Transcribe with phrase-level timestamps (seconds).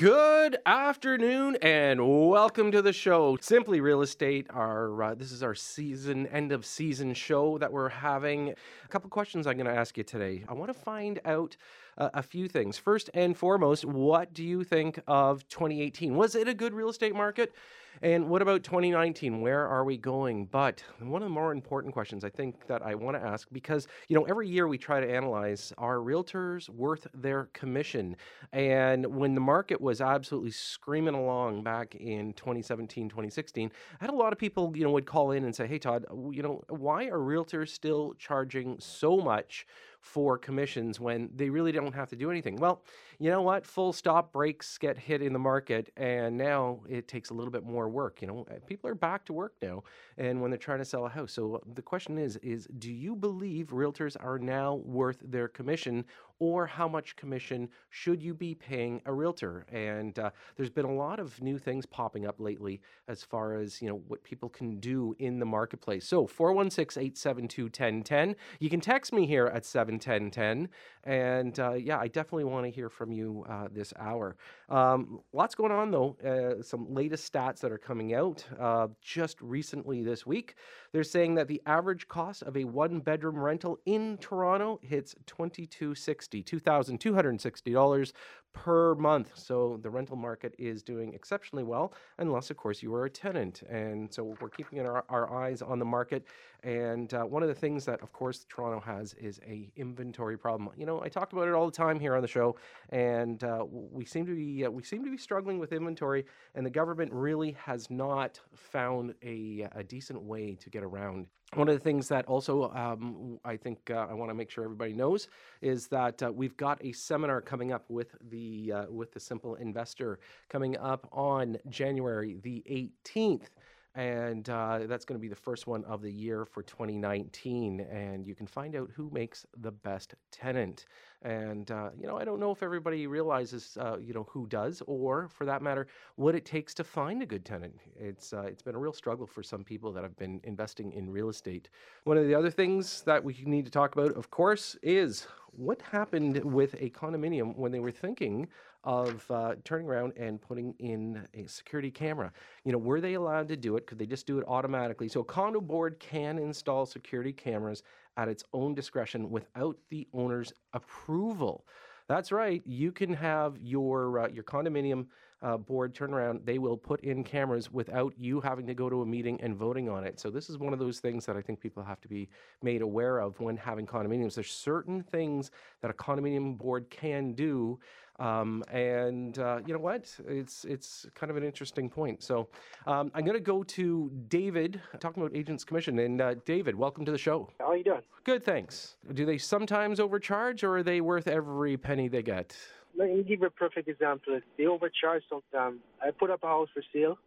[0.00, 3.36] Good afternoon and welcome to the show.
[3.38, 4.46] Simply Real Estate.
[4.48, 8.48] Our uh, this is our season end of season show that we're having.
[8.48, 10.42] A couple questions I'm going to ask you today.
[10.48, 11.54] I want to find out
[11.98, 12.78] uh, a few things.
[12.78, 16.16] First and foremost, what do you think of 2018?
[16.16, 17.54] Was it a good real estate market?
[18.02, 19.40] And what about 2019?
[19.40, 20.46] Where are we going?
[20.46, 23.88] But one of the more important questions I think that I want to ask because,
[24.08, 28.16] you know, every year we try to analyze are realtors worth their commission?
[28.52, 33.70] And when the market was absolutely screaming along back in 2017, 2016,
[34.00, 36.06] I had a lot of people, you know, would call in and say, hey, Todd,
[36.30, 39.66] you know, why are realtors still charging so much?
[40.00, 42.56] for commissions when they really don't have to do anything.
[42.56, 42.82] Well,
[43.22, 43.66] you know what?
[43.66, 47.64] Full stop breaks get hit in the market, and now it takes a little bit
[47.64, 48.22] more work.
[48.22, 49.82] You know, uh, people are back to work now,
[50.16, 51.32] and when they're trying to sell a house.
[51.32, 56.06] So the question is: is do you believe realtors are now worth their commission,
[56.38, 59.66] or how much commission should you be paying a realtor?
[59.70, 63.82] And uh, there's been a lot of new things popping up lately as far as
[63.82, 66.06] you know what people can do in the marketplace.
[66.06, 68.34] So 416-872-1010.
[68.58, 70.70] You can text me here at 71010.
[71.04, 74.36] And uh, yeah, I definitely want to hear from you uh, this hour.
[74.68, 76.16] Um, lots going on though.
[76.24, 80.54] Uh, some latest stats that are coming out uh, just recently this week.
[80.92, 86.42] They're saying that the average cost of a one bedroom rental in Toronto hits 2260
[86.42, 88.12] $2,260
[88.52, 89.30] per month.
[89.34, 93.62] So the rental market is doing exceptionally well, unless, of course, you are a tenant.
[93.68, 96.24] And so we're keeping our, our eyes on the market.
[96.62, 100.70] And uh, one of the things that, of course, Toronto has is a inventory problem.
[100.76, 102.56] You know, I talked about it all the time here on the show,
[102.90, 106.66] and uh, we seem to be uh, we seem to be struggling with inventory, and
[106.66, 111.74] the government really has not found a, a decent way to get around one of
[111.74, 115.28] the things that also um, I think uh, I want to make sure everybody knows
[115.60, 119.56] is that uh, we've got a seminar coming up with the uh, with the Simple
[119.56, 122.62] Investor coming up on January the
[123.04, 123.48] 18th
[123.94, 128.24] and uh, that's going to be the first one of the year for 2019 and
[128.24, 130.86] you can find out who makes the best tenant.
[131.22, 134.82] And uh, you know i don't know if everybody realizes uh, you know who does
[134.86, 137.74] or for that matter what it takes to find a good tenant.
[137.98, 141.10] It's uh, it's been a real struggle for some people that have been investing in
[141.10, 141.68] real estate.
[142.04, 145.82] One of the other things that we need to talk about of course is what
[145.82, 148.46] happened with a condominium when they were thinking
[148.84, 152.32] of uh, turning around and putting in a security camera.
[152.64, 153.86] You know, were they allowed to do it?
[153.86, 155.08] Could they just do it automatically?
[155.08, 157.82] So, a condo board can install security cameras
[158.16, 161.66] at its own discretion without the owner's approval.
[162.08, 162.62] That's right.
[162.66, 165.06] You can have your uh, your condominium
[165.42, 166.40] uh, board turn around.
[166.44, 169.88] They will put in cameras without you having to go to a meeting and voting
[169.88, 170.20] on it.
[170.20, 172.28] So this is one of those things that I think people have to be
[172.62, 174.34] made aware of when having condominiums.
[174.34, 177.78] There's certain things that a condominium board can do
[178.20, 180.14] um, and uh, you know what?
[180.28, 182.22] It's it's kind of an interesting point.
[182.22, 182.48] So
[182.86, 185.98] um, I'm going to go to David talking about Agents Commission.
[185.98, 187.48] And uh, David, welcome to the show.
[187.58, 188.02] How are you doing?
[188.24, 188.96] Good, thanks.
[189.14, 192.56] Do they sometimes overcharge, or are they worth every penny they get?
[192.96, 194.38] Let me give you a perfect example.
[194.58, 195.80] They overcharge sometimes.
[196.02, 197.18] I put up a house for sale.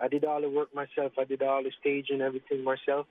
[0.00, 1.12] I did all the work myself.
[1.18, 3.06] I did all the staging, and everything myself.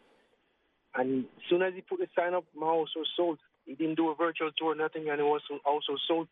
[0.96, 3.40] And as soon as he put the sign up, my house was sold.
[3.66, 6.28] He didn't do a virtual tour, nothing, and it was also sold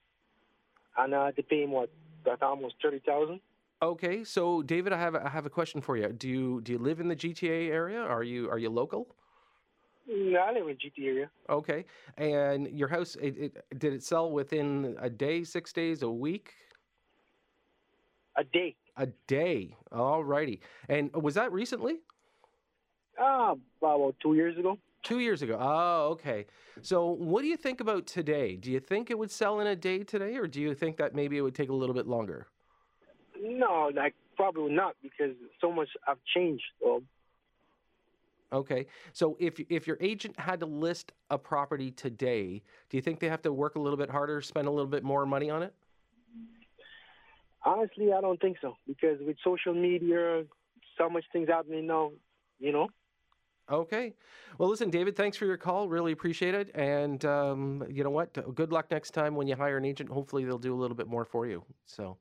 [0.98, 1.90] and uh, they pay him what
[2.26, 3.40] that almost thirty thousand.
[3.82, 6.10] Okay, so David, I have a, I have a question for you.
[6.10, 8.02] Do you do you live in the GTA area?
[8.02, 9.16] Are you are you local?
[10.08, 11.30] Yeah, I live in GTA area.
[11.50, 11.86] Okay,
[12.18, 16.54] and your house it, it, did it sell within a day, six days, a week?
[18.38, 18.76] A day.
[18.98, 19.76] A day.
[19.92, 20.62] All righty.
[20.90, 22.00] And was that recently?
[23.20, 24.78] Ah, uh, about two years ago.
[25.06, 25.56] Two years ago.
[25.62, 26.48] Oh, okay.
[26.82, 28.56] So, what do you think about today?
[28.56, 31.14] Do you think it would sell in a day today, or do you think that
[31.14, 32.48] maybe it would take a little bit longer?
[33.40, 36.64] No, like probably not because so much I've changed.
[36.82, 37.04] So.
[38.52, 38.88] Okay.
[39.14, 43.30] So, if if your agent had to list a property today, do you think they
[43.30, 45.76] have to work a little bit harder, spend a little bit more money on it?
[47.64, 50.46] Honestly, I don't think so because with social media,
[50.98, 52.12] so much things happening now.
[52.58, 52.88] You know.
[53.72, 54.14] Okay.
[54.60, 55.90] Well, listen, David, thanks for your call.
[55.90, 56.70] Really appreciate it.
[56.76, 58.56] And um, you know what?
[58.56, 60.10] Good luck next time when you hire an agent.
[60.10, 61.64] Hopefully, they'll do a little bit more for you.
[61.86, 62.18] So,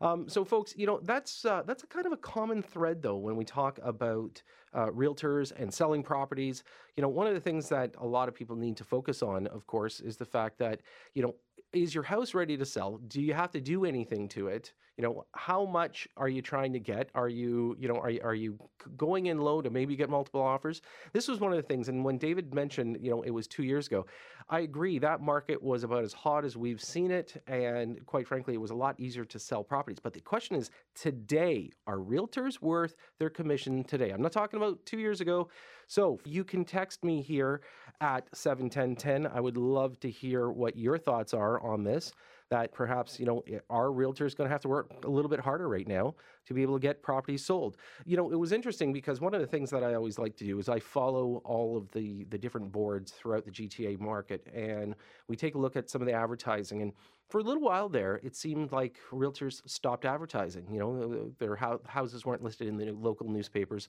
[0.00, 3.16] um, so folks, you know that's uh, that's a kind of a common thread though
[3.16, 6.64] when we talk about uh, realtors and selling properties.
[6.96, 9.46] You know, one of the things that a lot of people need to focus on,
[9.48, 10.80] of course, is the fact that
[11.14, 11.34] you know
[11.74, 12.98] is your house ready to sell?
[13.06, 14.72] Do you have to do anything to it?
[14.96, 17.10] You know, how much are you trying to get?
[17.14, 18.58] Are you, you know, are you, are you
[18.96, 20.80] going in low to maybe get multiple offers?
[21.12, 21.88] This was one of the things.
[21.88, 24.06] And when David mentioned, you know, it was two years ago,
[24.48, 27.42] I agree that market was about as hot as we've seen it.
[27.46, 29.98] And quite frankly, it was a lot easier to sell properties.
[30.00, 34.10] But the question is today, are realtors worth their commission today?
[34.12, 35.48] I'm not talking about two years ago.
[35.88, 37.60] So you can text me here
[38.00, 39.30] at 71010.
[39.30, 42.12] I would love to hear what your thoughts are on this
[42.48, 45.68] that perhaps you know our realtors going to have to work a little bit harder
[45.68, 46.14] right now
[46.46, 47.76] to be able to get properties sold.
[48.04, 50.44] You know, it was interesting because one of the things that I always like to
[50.44, 54.94] do is I follow all of the the different boards throughout the GTA market, and
[55.28, 56.82] we take a look at some of the advertising.
[56.82, 56.92] And
[57.28, 60.66] for a little while there, it seemed like realtors stopped advertising.
[60.70, 63.88] You know, their houses weren't listed in the local newspapers.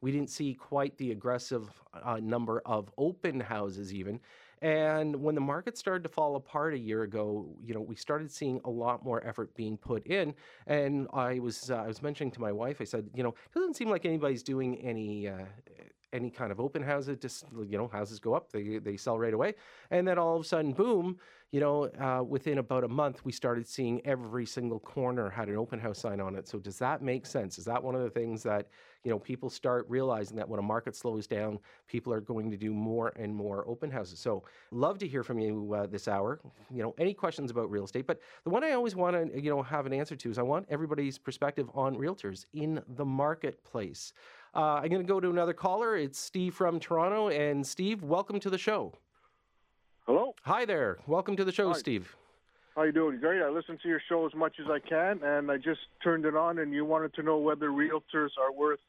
[0.00, 4.20] We didn't see quite the aggressive uh, number of open houses, even.
[4.62, 8.30] And when the market started to fall apart a year ago, you know, we started
[8.30, 10.34] seeing a lot more effort being put in.
[10.66, 13.54] And I was uh, I was mentioning to my wife, I said, you know, it
[13.54, 15.44] doesn't seem like anybody's doing any uh,
[16.12, 17.18] any kind of open houses.
[17.18, 19.54] Just you know, houses go up, they they sell right away,
[19.90, 21.18] and then all of a sudden, boom,
[21.52, 25.56] you know, uh, within about a month, we started seeing every single corner had an
[25.56, 26.48] open house sign on it.
[26.48, 27.58] So does that make sense?
[27.58, 28.66] Is that one of the things that
[29.04, 32.56] you know people start realizing that when a market slows down, people are going to
[32.56, 34.18] do more and more open houses?
[34.18, 34.42] So
[34.72, 36.40] love to hear from you uh, this hour.
[36.74, 38.06] You know, any questions about real estate?
[38.06, 40.42] But the one I always want to you know have an answer to is I
[40.42, 44.12] want everybody's perspective on realtors in the marketplace.
[44.56, 45.98] Uh, I'm going to go to another caller.
[45.98, 48.94] It's Steve from Toronto, and Steve, welcome to the show.
[50.06, 50.34] Hello.
[50.44, 50.96] Hi there.
[51.06, 51.78] Welcome to the show, Hi.
[51.78, 52.16] Steve.
[52.74, 53.20] How you doing?
[53.20, 53.42] Great.
[53.42, 56.34] I listen to your show as much as I can, and I just turned it
[56.34, 58.80] on, and you wanted to know whether realtors are worth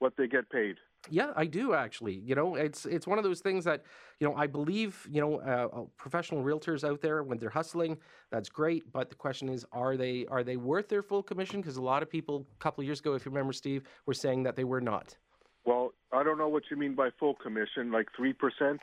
[0.00, 0.76] what they get paid.
[1.08, 2.14] Yeah, I do actually.
[2.14, 3.84] You know, it's it's one of those things that
[4.18, 7.96] you know I believe you know uh, uh professional realtors out there when they're hustling,
[8.30, 8.92] that's great.
[8.92, 11.60] But the question is, are they are they worth their full commission?
[11.60, 14.14] Because a lot of people a couple of years ago, if you remember, Steve, were
[14.14, 15.16] saying that they were not.
[15.64, 18.34] Well, I don't know what you mean by full commission, like 3%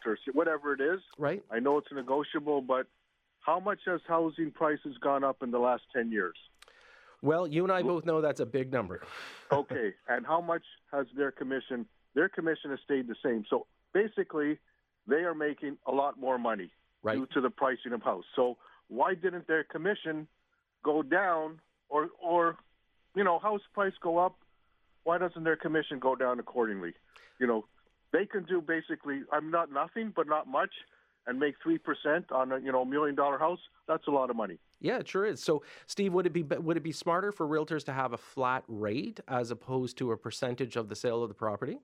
[0.06, 1.00] or whatever it is.
[1.18, 1.44] Right.
[1.52, 2.86] I know it's negotiable, but
[3.40, 6.36] how much has housing prices gone up in the last 10 years?
[7.22, 9.02] Well, you and I both know that's a big number.
[9.52, 9.94] okay.
[10.08, 10.62] And how much
[10.92, 11.88] has their commission?
[12.18, 13.46] Their commission has stayed the same.
[13.50, 14.58] So basically,
[15.08, 16.72] they are making a lot more money
[17.04, 17.16] right.
[17.16, 18.26] due to the pricing of house.
[18.36, 18.58] So
[18.90, 20.28] why didn't their commission
[20.84, 22.58] go down or or
[23.16, 24.36] you know, house price go up
[25.08, 26.94] why doesn't their commission go down accordingly?
[27.40, 27.66] You know,
[28.12, 30.72] they can do basically, I'm not nothing, but not much,
[31.26, 33.60] and make three percent on a you know million dollar house.
[33.88, 34.58] That's a lot of money.
[34.82, 35.42] Yeah, it sure is.
[35.42, 38.66] So, Steve, would it be would it be smarter for realtors to have a flat
[38.68, 41.80] rate as opposed to a percentage of the sale of the property?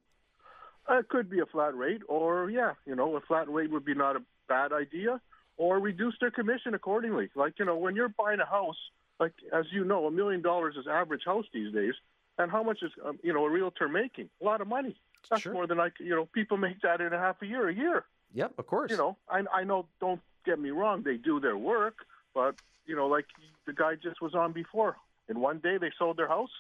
[0.90, 3.86] Uh, it could be a flat rate, or yeah, you know, a flat rate would
[3.86, 5.22] be not a bad idea,
[5.58, 7.30] or reduce their commission accordingly.
[7.36, 8.78] Like you know, when you're buying a house,
[9.20, 11.94] like as you know, a million dollars is average house these days.
[12.38, 14.30] And how much is um, you know a realtor making?
[14.42, 14.96] A lot of money.
[15.30, 15.54] That's sure.
[15.54, 18.04] more than I you know people make that in a half a year a year.
[18.34, 18.92] Yep, of course.
[18.92, 19.86] You know, I I know.
[20.02, 21.04] Don't get me wrong.
[21.04, 23.26] They do their work, but you know, like
[23.66, 24.98] the guy just was on before.
[25.30, 26.52] In one day, they sold their house,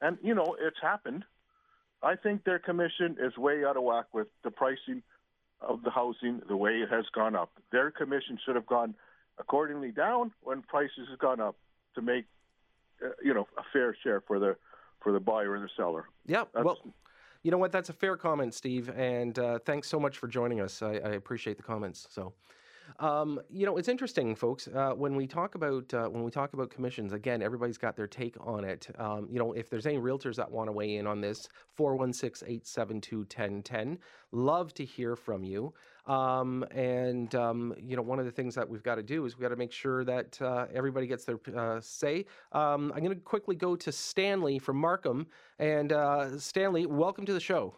[0.00, 1.24] and you know, it's happened.
[2.02, 5.02] I think their commission is way out of whack with the pricing
[5.60, 7.50] of the housing the way it has gone up.
[7.70, 8.94] Their commission should have gone
[9.38, 11.56] accordingly down when prices have gone up
[11.94, 12.24] to make
[13.04, 14.56] uh, you know a fair share for the
[15.00, 16.06] for the buyer and the seller.
[16.26, 16.44] Yeah.
[16.54, 16.78] That's, well,
[17.42, 17.72] you know what?
[17.72, 18.90] That's a fair comment, Steve.
[18.90, 20.82] And uh, thanks so much for joining us.
[20.82, 22.06] I, I appreciate the comments.
[22.10, 22.32] So.
[22.98, 24.68] Um, you know, it's interesting, folks.
[24.68, 28.06] Uh, when we talk about uh, when we talk about commissions, again, everybody's got their
[28.06, 28.88] take on it.
[28.98, 33.98] Um, you know, if there's any realtors that want to weigh in on this, 416-872-1010.
[34.32, 35.72] Love to hear from you.
[36.06, 39.36] Um, and um, you know, one of the things that we've got to do is
[39.36, 42.26] we've got to make sure that uh, everybody gets their uh, say.
[42.52, 45.26] Um, I'm going to quickly go to Stanley from Markham,
[45.58, 47.74] and uh, Stanley, welcome to the show.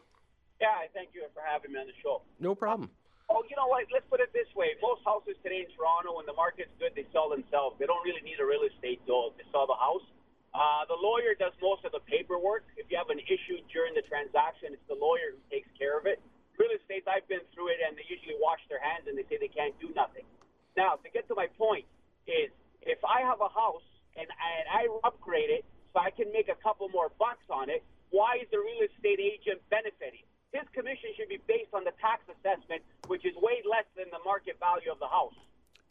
[0.60, 2.22] Yeah, thank you for having me on the show.
[2.38, 2.90] No problem.
[3.32, 3.88] Oh, you know what?
[3.88, 7.08] Let's put it this way: most houses today in Toronto, when the market's good, they
[7.16, 7.80] sell themselves.
[7.80, 10.04] They don't really need a real estate deal to sell the house.
[10.52, 12.68] Uh, the lawyer does most of the paperwork.
[12.76, 16.04] If you have an issue during the transaction, it's the lawyer who takes care of
[16.04, 16.20] it.
[16.60, 19.40] Real estate, I've been through it, and they usually wash their hands and they say
[19.40, 20.28] they can't do nothing.
[20.76, 21.88] Now, to get to my point,
[22.28, 22.52] is
[22.84, 25.64] if I have a house and, and I upgrade it
[25.96, 27.80] so I can make a couple more bucks on it,
[28.12, 30.28] why is the real estate agent benefiting?
[30.52, 34.22] His commission should be based on the tax assessment, which is way less than the
[34.24, 35.34] market value of the house.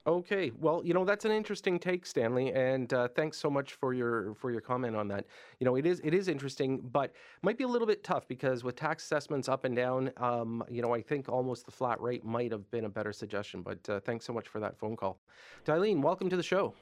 [0.07, 3.93] Okay, well, you know that's an interesting take, Stanley, and uh, thanks so much for
[3.93, 5.25] your for your comment on that.
[5.59, 7.13] You know, it is it is interesting, but
[7.43, 10.81] might be a little bit tough because with tax assessments up and down, um, you
[10.81, 13.61] know, I think almost the flat rate might have been a better suggestion.
[13.61, 15.19] But uh, thanks so much for that phone call,
[15.65, 16.01] Darlene.
[16.01, 16.73] Welcome to the show.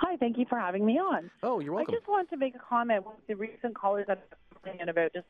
[0.00, 1.30] Hi, thank you for having me on.
[1.42, 1.94] Oh, you're welcome.
[1.94, 5.14] I just wanted to make a comment with the recent callers that are complaining about
[5.14, 5.26] just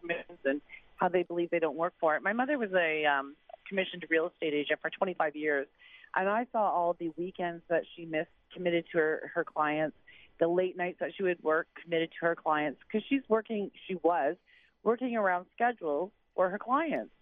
[0.00, 0.60] commissions and
[1.00, 2.22] how they believe they don't work for it.
[2.22, 3.34] My mother was a um,
[3.66, 5.66] commissioned real estate agent for 25 years,
[6.14, 9.96] and I saw all the weekends that she missed committed to her, her clients,
[10.38, 13.94] the late nights that she would work committed to her clients, because she's working, she
[14.02, 14.36] was
[14.82, 17.12] working around schedules for her clients.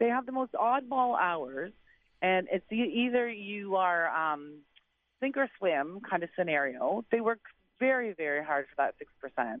[0.00, 1.72] They have the most oddball hours,
[2.22, 4.58] and it's either you are um,
[5.20, 7.04] sink or swim kind of scenario.
[7.12, 7.40] They work
[7.78, 9.60] very, very hard for that 6%.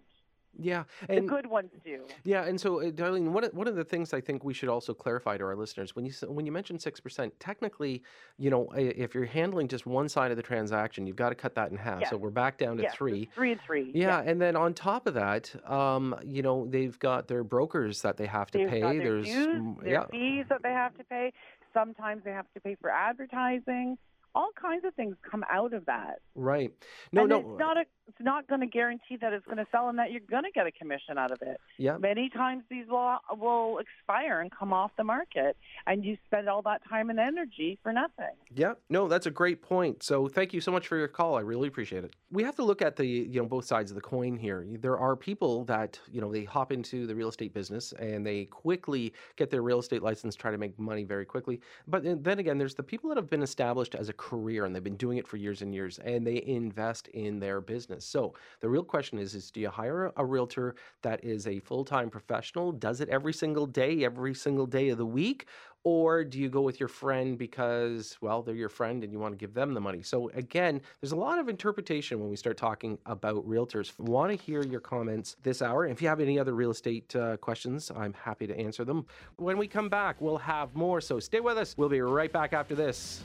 [0.60, 2.04] Yeah, and, The good ones do.
[2.24, 4.68] yeah, and so, uh, Darlene, one of, one of the things I think we should
[4.68, 8.02] also clarify to our listeners when you when you mention six percent, technically,
[8.38, 11.54] you know, if you're handling just one side of the transaction, you've got to cut
[11.54, 12.00] that in half.
[12.00, 12.10] Yes.
[12.10, 13.28] So we're back down to Yes, three.
[13.34, 13.92] three and three.
[13.94, 18.16] Yeah, and then on top of that, um, you know, they've got their brokers that
[18.16, 18.80] they have to They've pay.
[18.80, 21.32] their There's dues, their yeah, fees that they have to pay.
[21.72, 23.96] Sometimes they have to pay for advertising.
[24.34, 26.20] All kinds of things come out of that.
[26.34, 26.72] right.
[27.12, 27.38] No, and no.
[27.38, 30.10] it's not a, it's not going to guarantee that it's going to sell and that
[30.12, 31.60] you're going to get a commission out of it.
[31.76, 35.56] yeah, Many times these will will expire and come off the market,
[35.86, 38.34] and you spend all that time and energy for nothing.
[38.54, 38.74] yeah.
[38.90, 40.02] No, that's a great point.
[40.02, 41.36] So thank you so much for your call.
[41.36, 42.14] I really appreciate it.
[42.30, 44.64] We have to look at the you know both sides of the coin here.
[44.80, 48.44] There are people that you know they hop into the real estate business and they
[48.46, 51.60] quickly get their real estate license, try to make money very quickly.
[51.86, 54.74] But then then again, there's the people that have been established as a career and
[54.74, 58.04] they've been doing it for years and years, and they invest in their business.
[58.04, 61.84] So the real question is: is do you hire a realtor that is a full
[61.84, 65.46] time professional, does it every single day, every single day of the week?
[65.84, 69.32] Or do you go with your friend because, well, they're your friend and you want
[69.32, 70.02] to give them the money?
[70.02, 73.96] So, again, there's a lot of interpretation when we start talking about realtors.
[73.98, 75.86] Want to hear your comments this hour.
[75.86, 79.06] If you have any other real estate uh, questions, I'm happy to answer them.
[79.36, 81.00] When we come back, we'll have more.
[81.00, 81.76] So, stay with us.
[81.78, 83.22] We'll be right back after this.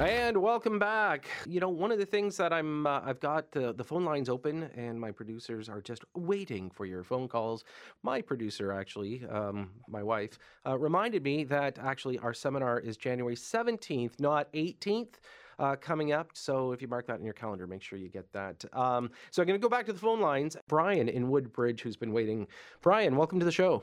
[0.00, 1.26] And welcome back.
[1.46, 4.30] You know, one of the things that I'm, uh, I've got uh, the phone lines
[4.30, 7.64] open, and my producers are just waiting for your phone calls.
[8.02, 13.36] My producer, actually, um, my wife, uh, reminded me that actually our seminar is January
[13.36, 15.16] 17th, not 18th.
[15.58, 18.32] Uh, coming up, so if you mark that in your calendar, make sure you get
[18.32, 18.64] that.
[18.72, 20.56] Um, so I'm going to go back to the phone lines.
[20.68, 22.46] Brian in Woodbridge, who's been waiting.
[22.80, 23.82] Brian, welcome to the show.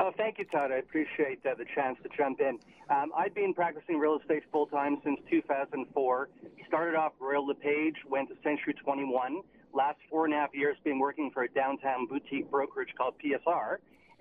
[0.00, 0.72] Oh, thank you, Todd.
[0.72, 2.58] I appreciate uh, the chance to jump in.
[2.90, 6.28] Um, I've been practicing real estate full time since 2004.
[6.66, 9.40] Started off Royal LePage, went to Century 21.
[9.72, 13.76] Last four and a half years, been working for a downtown boutique brokerage called PSR,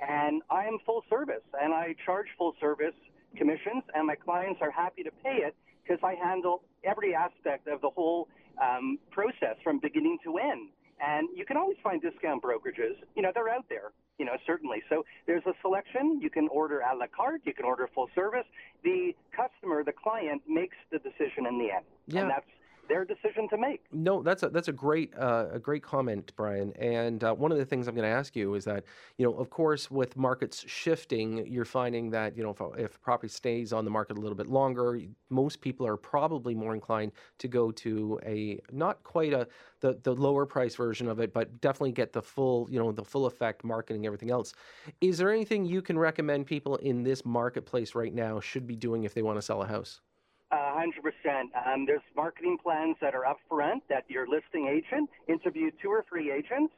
[0.06, 2.96] and I am full service, and I charge full service
[3.38, 7.82] commissions, and my clients are happy to pay it because I handle every aspect of
[7.82, 8.28] the whole
[8.62, 10.70] um, process from beginning to end.
[11.00, 12.96] And you can always find discount brokerages.
[13.16, 14.82] You know, they're out there, you know, certainly.
[14.90, 16.20] So there's a selection.
[16.22, 17.42] You can order a la carte.
[17.46, 18.46] You can order full service.
[18.84, 21.86] The customer, the client, makes the decision in the end.
[22.08, 22.22] Yeah.
[22.22, 22.50] And that's
[22.88, 23.84] their decision to make.
[23.92, 26.74] No, that's a that's a great uh, a great comment, Brian.
[26.74, 28.84] And uh, one of the things I'm going to ask you is that
[29.18, 33.32] you know, of course, with markets shifting, you're finding that you know if, if property
[33.32, 35.00] stays on the market a little bit longer,
[35.30, 39.48] most people are probably more inclined to go to a not quite a
[39.82, 43.04] the the lower price version of it, but definitely get the full you know the
[43.04, 44.54] full effect marketing everything else.
[45.02, 49.04] Is there anything you can recommend people in this marketplace right now should be doing
[49.04, 50.02] if they want to sell a house?
[50.56, 51.52] Hundred percent.
[51.66, 56.32] Um, there's marketing plans that are upfront that your listing agent interview two or three
[56.32, 56.74] agents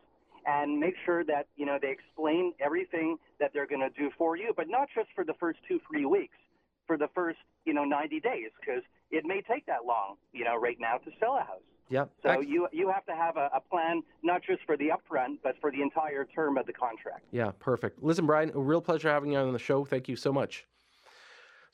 [0.46, 4.38] and make sure that you know they explain everything that they're going to do for
[4.38, 6.38] you, but not just for the first two three weeks,
[6.86, 8.82] for the first you know 90 days because
[9.12, 11.62] it may take that long you know right now to sell a house.
[11.90, 12.10] Yep.
[12.24, 15.56] So you you have to have a, a plan not just for the upfront, but
[15.62, 17.26] for the entire term of the contract.
[17.32, 18.02] Yeah, perfect.
[18.04, 19.86] Listen, Brian, a real pleasure having you on the show.
[19.86, 20.66] Thank you so much.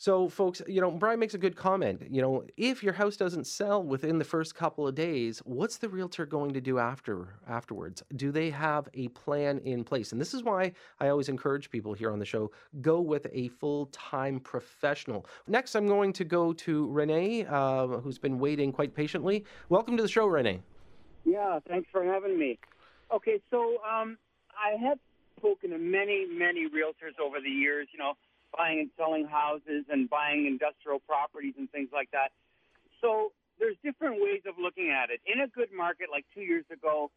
[0.04, 2.02] So, folks, you know, Brian makes a good comment.
[2.12, 5.88] You know, if your house doesn't sell within the first couple of days, what's the
[5.88, 8.04] realtor going to do after afterwards?
[8.18, 10.12] Do they have a plan in place?
[10.12, 13.48] And this is why I always encourage people here on the show go with a
[13.48, 15.26] full-time professional.
[15.48, 19.46] Next, I'm going to go to Renee, uh, who's been waiting quite patiently.
[19.70, 20.60] Welcome to the show, Renee.
[21.24, 22.60] Yeah, thanks for having me.
[23.10, 24.18] Okay, so um,
[24.52, 24.98] I have
[25.38, 28.16] spoken to many, many realtors over the years, you know,
[28.56, 32.32] buying and selling houses and buying industrial properties and things like that.
[33.02, 35.20] So there's different ways of looking at it.
[35.26, 37.12] In a good market like two years ago,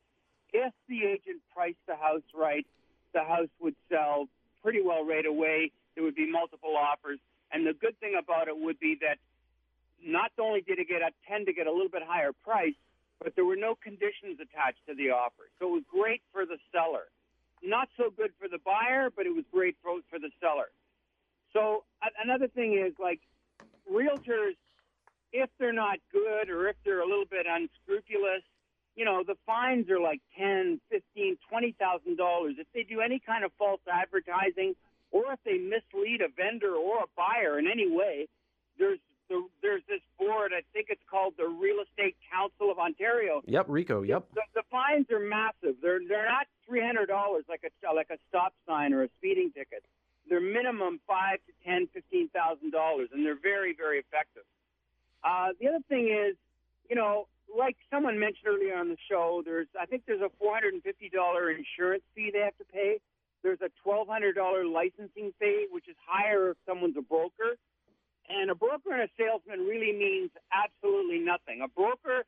[0.53, 2.67] if the agent priced the house right,
[3.13, 4.29] the house would sell
[4.63, 5.71] pretty well right away.
[5.95, 7.19] There would be multiple offers.
[7.53, 9.19] And the good thing about it would be that
[10.05, 12.77] not only did it get a tend to get a little bit higher price,
[13.23, 15.49] but there were no conditions attached to the offer.
[15.59, 17.09] So it was great for the seller.
[17.63, 20.69] Not so good for the buyer, but it was great for, for the seller.
[21.53, 21.85] So
[22.23, 23.21] another thing is like
[23.91, 24.57] realtors,
[25.33, 28.43] if they're not good or if they're a little bit unscrupulous,
[28.95, 32.55] you know, the fines are like ten, fifteen, twenty thousand dollars.
[32.59, 34.75] If they do any kind of false advertising
[35.11, 38.27] or if they mislead a vendor or a buyer in any way,
[38.79, 38.99] there's
[39.29, 40.53] the, there's this board.
[40.57, 43.43] I think it's called the Real Estate Council of Ontario.
[43.47, 44.03] Yep, RECO.
[44.03, 44.29] Yep.
[44.35, 45.77] The, the fines are massive.
[45.83, 49.51] They're they're not three hundred dollars like a like a stop sign or a speeding
[49.53, 49.85] ticket.
[50.29, 54.45] They're minimum five to ten, fifteen thousand dollars, and they're very very effective.
[55.25, 56.37] Uh, the other thing is,
[56.89, 60.55] you know, like someone mentioned earlier on the show, there's I think there's a four
[60.55, 62.99] hundred and fifty dollar insurance fee they have to pay.
[63.43, 67.57] There's a twelve hundred dollar licensing fee, which is higher if someone's a broker.
[68.29, 71.63] And a broker and a salesman really means absolutely nothing.
[71.63, 72.25] A broker,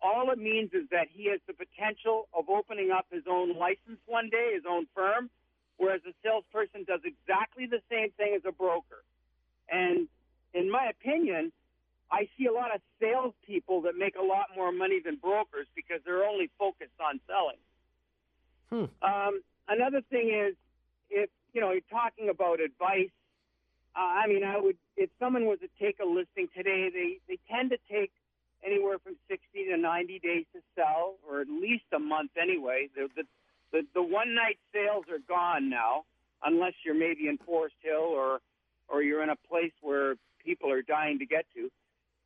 [0.00, 4.00] all it means is that he has the potential of opening up his own license
[4.06, 5.28] one day, his own firm,
[5.76, 9.04] whereas a salesperson does exactly the same thing as a broker.
[9.70, 10.08] And
[10.54, 11.52] in my opinion,
[12.10, 16.00] I see a lot of salespeople that make a lot more money than brokers because
[16.04, 17.60] they're only focused on selling.
[18.70, 19.04] Hmm.
[19.04, 20.54] Um, another thing is,
[21.10, 23.10] if you know, you're talking about advice
[23.96, 27.38] uh, I mean, I would if someone was to take a listing today, they they
[27.50, 28.12] tend to take
[28.64, 29.40] anywhere from 60
[29.72, 32.88] to 90 days to sell, or at least a month anyway.
[32.94, 33.24] The the
[33.72, 36.04] the, the one night sales are gone now,
[36.44, 38.40] unless you're maybe in Forest Hill or
[38.88, 41.68] or you're in a place where people are dying to get to.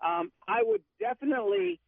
[0.06, 1.80] Um, I would definitely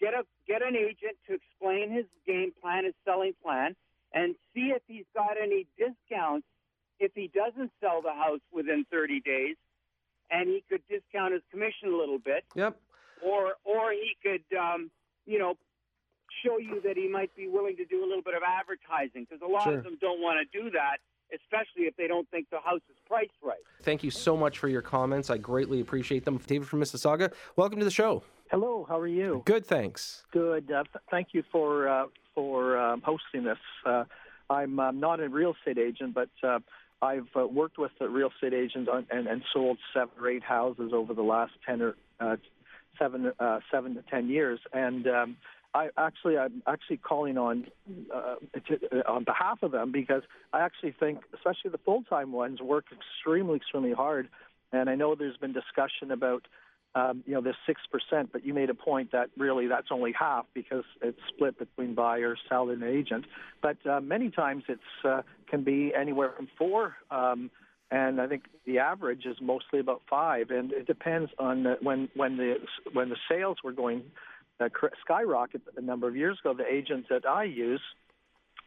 [0.00, 3.74] get a get an agent to explain his game plan, his selling plan,
[4.12, 6.46] and see if he's got any discounts
[7.00, 9.56] if he doesn't sell the house within 30 days,
[10.30, 12.44] and he could discount his commission a little bit.
[12.54, 12.76] Yep.
[13.24, 14.90] Or or he could, um,
[15.26, 15.54] you know,
[16.44, 19.42] show you that he might be willing to do a little bit of advertising because
[19.42, 19.78] a lot Sure.
[19.78, 20.98] of them don't want to do that,
[21.34, 23.58] especially if they don't think the house is priced right.
[23.82, 25.30] Thank you so much for your comments.
[25.30, 26.38] I greatly appreciate them.
[26.46, 28.22] David from Mississauga, welcome to the show.
[28.50, 29.42] Hello, how are you?
[29.44, 30.24] Good, thanks.
[30.30, 30.70] Good.
[30.70, 33.58] Uh, th- thank you for uh, for um, hosting this.
[33.84, 34.04] Uh,
[34.48, 36.60] I'm uh, not a real estate agent, but uh,
[37.02, 40.42] I've uh, worked with a real estate agent on, and, and sold seven or eight
[40.42, 42.36] houses over the last ten or uh,
[42.98, 45.36] seven uh, seven to ten years, and um,
[45.74, 47.66] I actually I'm actually calling on
[48.14, 48.36] uh,
[48.68, 52.60] to, uh, on behalf of them because I actually think, especially the full time ones,
[52.60, 54.28] work extremely extremely hard,
[54.72, 56.46] and I know there's been discussion about
[56.94, 60.12] um, you know, this six percent, but you made a point that really that's only
[60.12, 63.26] half because it's split between buyer, seller, and agent.
[63.62, 67.50] But uh, many times it's uh, can be anywhere from four, um,
[67.90, 70.50] and I think the average is mostly about five.
[70.50, 72.56] And it depends on uh, when when the
[72.92, 74.02] when the sales were going
[74.60, 74.68] uh,
[75.00, 76.54] skyrocket a number of years ago.
[76.54, 77.82] The agent that I use.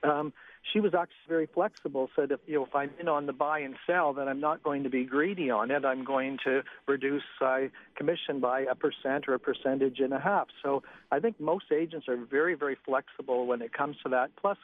[0.03, 0.33] Um,
[0.73, 2.09] she was actually very flexible.
[2.15, 4.63] Said if you know if I'm in on the buy and sell, then I'm not
[4.63, 5.85] going to be greedy on it.
[5.85, 10.47] I'm going to reduce my commission by a percent or a percentage and a half.
[10.63, 14.35] So I think most agents are very very flexible when it comes to that.
[14.35, 14.57] Plus.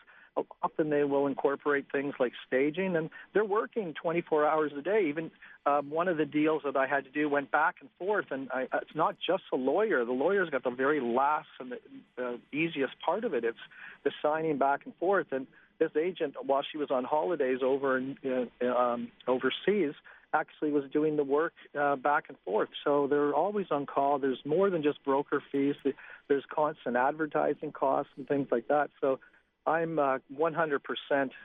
[0.61, 5.05] Often they will incorporate things like staging, and they're working 24 hours a day.
[5.07, 5.31] Even
[5.65, 8.49] um, one of the deals that I had to do went back and forth, and
[8.51, 10.05] I, it's not just the lawyer.
[10.05, 11.79] The lawyer's got the very last and the,
[12.15, 13.43] the easiest part of it.
[13.43, 13.57] It's
[14.03, 15.47] the signing back and forth, and
[15.79, 19.93] this agent, while she was on holidays over in, uh, um, overseas,
[20.33, 22.69] actually was doing the work uh, back and forth.
[22.83, 24.19] So they're always on call.
[24.19, 25.75] There's more than just broker fees.
[26.27, 28.89] There's constant advertising costs and things like that.
[28.99, 29.19] So
[29.67, 30.79] I'm uh, 100%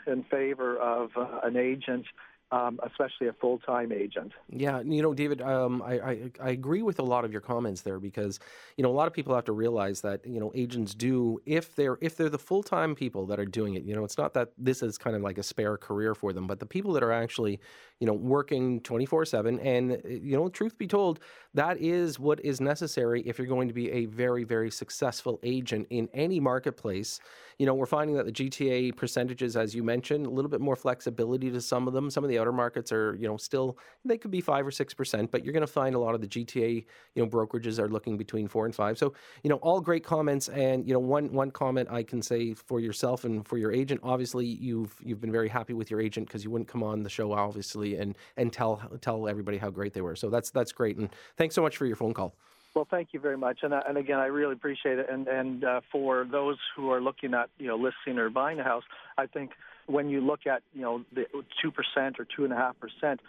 [0.06, 2.06] in favor of uh, an agent
[2.52, 4.32] um, especially a full time agent.
[4.50, 7.80] Yeah, you know, David, um, I, I, I agree with a lot of your comments
[7.80, 8.38] there because
[8.76, 11.74] you know a lot of people have to realize that you know agents do if
[11.74, 13.84] they're if they're the full time people that are doing it.
[13.84, 16.46] You know, it's not that this is kind of like a spare career for them,
[16.46, 17.58] but the people that are actually
[18.00, 19.58] you know working twenty four seven.
[19.60, 21.20] And you know, truth be told,
[21.54, 25.86] that is what is necessary if you're going to be a very very successful agent
[25.88, 27.18] in any marketplace.
[27.62, 30.74] You know, we're finding that the GTA percentages, as you mentioned, a little bit more
[30.74, 32.10] flexibility to some of them.
[32.10, 34.92] Some of the outer markets are, you know, still they could be five or six
[34.92, 37.88] percent, but you're going to find a lot of the GTA, you know, brokerages are
[37.88, 38.98] looking between four and five.
[38.98, 40.48] So, you know, all great comments.
[40.48, 44.00] And you know, one one comment I can say for yourself and for your agent,
[44.02, 47.10] obviously you've you've been very happy with your agent because you wouldn't come on the
[47.10, 50.16] show, obviously, and and tell tell everybody how great they were.
[50.16, 50.96] So that's that's great.
[50.96, 52.34] And thanks so much for your phone call.
[52.74, 55.06] Well, thank you very much, and uh, and again, I really appreciate it.
[55.10, 58.64] And and uh, for those who are looking at you know listing or buying a
[58.64, 58.84] house,
[59.18, 59.50] I think
[59.86, 61.26] when you look at you know the
[61.60, 63.20] two percent or two and a half percent,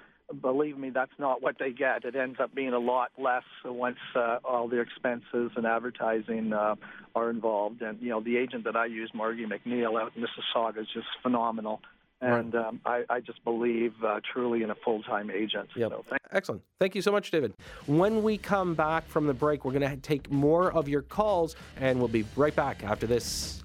[0.41, 2.05] believe me, that's not what they get.
[2.05, 6.75] It ends up being a lot less once uh, all the expenses and advertising uh,
[7.13, 7.81] are involved.
[7.81, 11.07] And you know, the agent that I use, Margie McNeil out in Mississauga, is just
[11.21, 11.81] phenomenal.
[12.23, 15.69] And um, I, I, just believe uh, truly in a full time agent.
[15.75, 15.91] Yep.
[15.91, 16.61] So thank- Excellent.
[16.79, 17.53] Thank you so much, David.
[17.85, 21.55] When we come back from the break, we're going to take more of your calls,
[21.77, 23.63] and we'll be right back after this.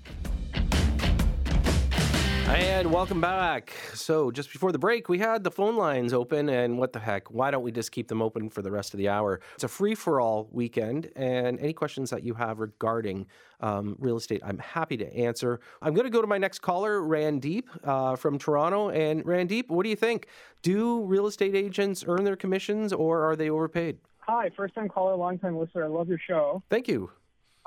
[2.49, 3.75] And welcome back.
[3.93, 7.31] So, just before the break, we had the phone lines open, and what the heck?
[7.31, 9.41] Why don't we just keep them open for the rest of the hour?
[9.55, 13.27] It's a free for all weekend, and any questions that you have regarding
[13.61, 15.61] um, real estate, I'm happy to answer.
[15.83, 18.89] I'm going to go to my next caller, Randeep uh, from Toronto.
[18.91, 20.29] And Randeep, what do you think?
[20.63, 23.99] Do real estate agents earn their commissions, or are they overpaid?
[24.21, 25.85] Hi, first time caller, long time listener.
[25.85, 26.63] I love your show.
[26.71, 27.11] Thank you.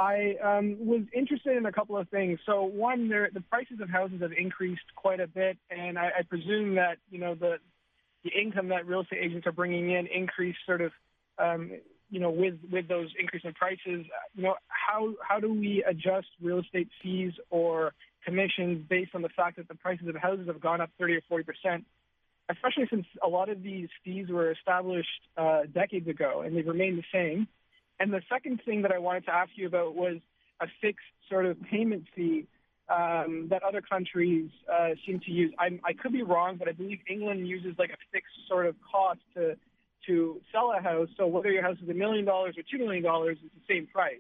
[0.02, 2.40] I um, was interested in a couple of things.
[2.48, 6.76] So one, the prices of houses have increased quite a bit, and I, I presume
[6.76, 7.58] that you know the
[8.24, 10.92] the income that real estate agents are bringing in increased sort of
[11.38, 11.72] um,
[12.10, 14.08] you know with with those increase in prices.
[14.34, 17.94] You know how how do we adjust real estate fees or
[18.26, 21.22] commissions based on the fact that the prices of houses have gone up 30 or
[21.30, 21.86] 40 percent?
[22.50, 26.98] Especially since a lot of these fees were established uh, decades ago and they've remained
[26.98, 27.48] the same.
[28.02, 30.18] And the second thing that I wanted to ask you about was
[30.60, 32.48] a fixed sort of payment fee
[32.90, 35.54] um, that other countries uh, seem to use.
[35.60, 38.76] I'm, I could be wrong, but I believe England uses like a fixed sort of
[38.92, 39.56] cost to
[40.08, 41.10] to sell a house.
[41.16, 43.86] So whether your house is a million dollars or two million dollars, it's the same
[43.86, 44.20] price.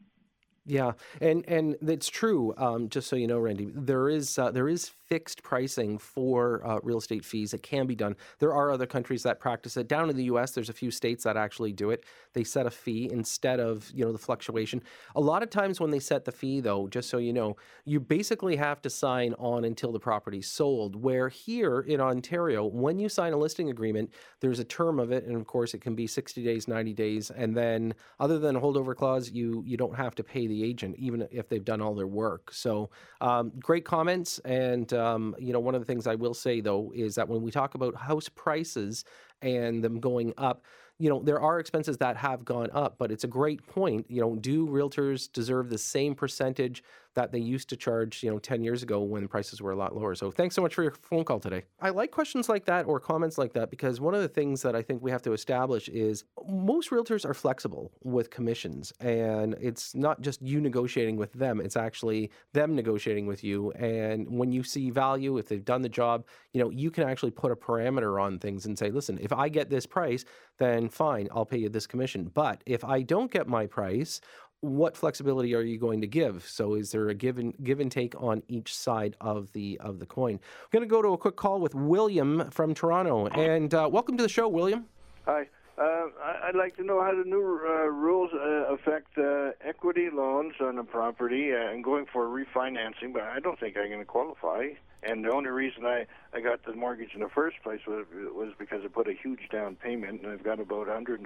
[0.66, 2.54] Yeah, and and it's true.
[2.56, 6.80] Um, just so you know, Randy, there is uh, there is fixed pricing for uh,
[6.84, 7.54] real estate fees.
[7.54, 8.16] It can be done.
[8.40, 9.88] There are other countries that practice it.
[9.88, 12.06] Down in the U.S., there's a few states that actually do it.
[12.34, 14.84] They set a fee instead of you know the fluctuation.
[15.16, 18.00] A lot of times when they set the fee, though, just so you know, you
[18.00, 20.96] basically have to sign on until the property's sold.
[20.96, 25.26] Where here in Ontario, when you sign a listing agreement, there's a term of it,
[25.26, 28.62] and of course it can be 60 days, 90 days, and then other than a
[28.62, 31.96] holdover clause, you you don't have to pay the agent, even if they've done all
[31.96, 32.52] their work.
[32.54, 32.90] So,
[33.22, 34.40] um, great comments.
[34.40, 37.42] And, um, you know, one of the things I will say, though, is that when
[37.42, 39.06] we talk about house prices
[39.42, 40.66] and them going up,
[41.02, 44.06] you know, there are expenses that have gone up, but it's a great point.
[44.08, 46.84] You know, do realtors deserve the same percentage
[47.16, 49.96] that they used to charge, you know, 10 years ago when prices were a lot
[49.96, 50.16] lower?
[50.16, 51.64] So thanks so much for your phone call today.
[51.80, 54.76] I like questions like that or comments like that because one of the things that
[54.76, 59.96] I think we have to establish is most realtors are flexible with commissions and it's
[59.96, 63.72] not just you negotiating with them, it's actually them negotiating with you.
[63.72, 67.32] And when you see value, if they've done the job, you know, you can actually
[67.32, 70.26] put a parameter on things and say, listen, if I get this price,
[70.58, 72.30] then fine, I'll pay you this commission.
[72.34, 74.22] But if I don't get my price,
[74.62, 76.46] what flexibility are you going to give?
[76.48, 80.00] So is there a give and give and take on each side of the of
[80.00, 80.36] the coin?
[80.36, 84.18] I'm going to go to a quick call with William from Toronto, and uh, welcome
[84.18, 84.86] to the show, William.
[85.26, 85.48] Hi.
[85.78, 86.08] Uh,
[86.44, 90.78] I'd like to know how the new uh, rules uh, affect uh, equity loans on
[90.78, 94.68] a property uh, and going for refinancing, but I don't think I'm going to qualify.
[95.04, 98.54] And the only reason I, I got the mortgage in the first place was, was
[98.60, 101.26] because I put a huge down payment, and I've got about 150%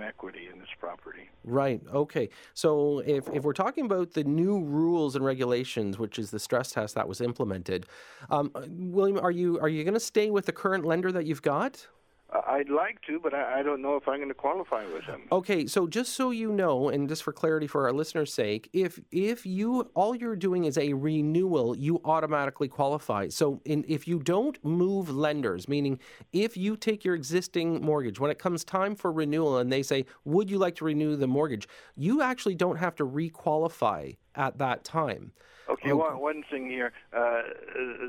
[0.00, 1.30] equity in this property.
[1.44, 1.80] Right.
[1.92, 2.28] Okay.
[2.54, 6.72] So if, if we're talking about the new rules and regulations, which is the stress
[6.72, 7.86] test that was implemented,
[8.30, 11.42] um, William, are you are you going to stay with the current lender that you've
[11.42, 11.86] got?
[12.30, 15.22] I'd like to, but I, don't know if I'm going to qualify with him.
[15.32, 19.00] Okay, so just so you know, and just for clarity for our listeners' sake, if
[19.10, 23.28] if you all you're doing is a renewal, you automatically qualify.
[23.28, 26.00] So in, if you don't move lenders, meaning
[26.32, 30.04] if you take your existing mortgage, when it comes time for renewal and they say,
[30.24, 34.84] "Would you like to renew the mortgage?" you actually don't have to requalify at that
[34.84, 35.32] time.
[35.70, 36.92] Okay, One, one thing here.
[37.14, 37.42] Uh,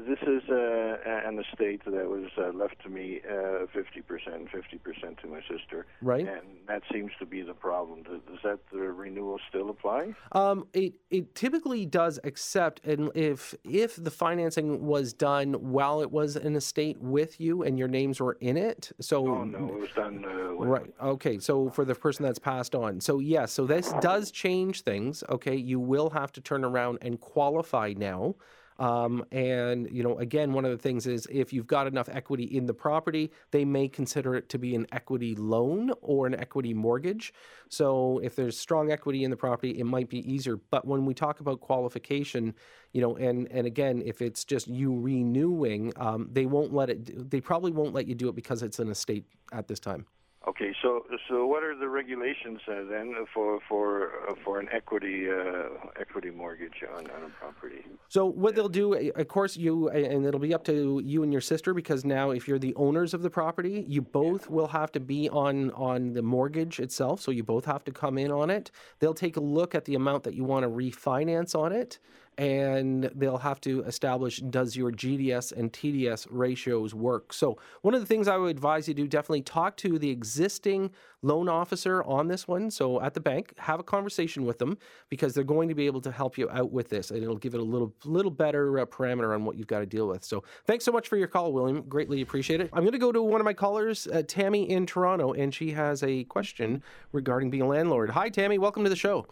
[0.08, 5.28] this is uh, an estate that was uh, left to me uh, 50%, 50% to
[5.28, 5.86] my sister.
[6.02, 6.22] Right.
[6.22, 8.04] And that seems to be the problem.
[8.04, 10.14] Does that the renewal still apply?
[10.32, 16.12] Um, it it typically does, except and if if the financing was done while it
[16.12, 18.92] was an estate with you and your names were in it.
[19.02, 20.24] So oh no, it was done.
[20.24, 20.94] Uh, right.
[21.02, 21.40] Okay.
[21.40, 23.02] So for the person that's passed on.
[23.02, 23.52] So yes.
[23.52, 25.24] So this does change things.
[25.30, 25.56] Okay.
[25.56, 28.36] You will have to turn around and qualify qualify now.
[28.78, 32.46] Um, and you know, again, one of the things is if you've got enough equity
[32.46, 36.74] in the property, they may consider it to be an equity loan or an equity
[36.74, 37.34] mortgage.
[37.68, 40.56] So if there's strong equity in the property, it might be easier.
[40.72, 42.56] But when we talk about qualification,
[42.94, 47.30] you know, and and again, if it's just you renewing, um, they won't let it.
[47.30, 50.06] They probably won't let you do it because it's an estate at this time.
[50.48, 55.30] Okay, so so what are the regulations uh, then for for uh, for an equity
[55.30, 55.68] uh,
[56.00, 57.84] equity mortgage on, on a property?
[58.08, 61.42] So what they'll do, of course, you and it'll be up to you and your
[61.42, 65.02] sister because now, if you're the owners of the property, you both will have to
[65.02, 67.20] be on on the mortgage itself.
[67.20, 68.72] So you both have to come in on it.
[69.00, 72.00] They'll take a look at the amount that you want to refinance on it,
[72.40, 77.34] and they'll have to establish does your GDS and TDS ratios work.
[77.34, 80.10] So one of the things I would advise you to do definitely talk to the
[80.10, 82.72] existing loan officer on this one.
[82.72, 84.78] So at the bank, have a conversation with them
[85.10, 87.56] because they're going to be able to help you out with this, and it'll give
[87.56, 90.24] it a little little better uh, parameter on what you've got to deal with.
[90.24, 91.82] So thanks so much for your call, William.
[91.90, 92.70] Greatly appreciate it.
[92.72, 95.72] I'm going to go to one of my callers, uh, Tammy in Toronto, and she
[95.72, 98.12] has a question regarding being a landlord.
[98.12, 98.58] Hi, Tammy.
[98.58, 99.28] Welcome to the show.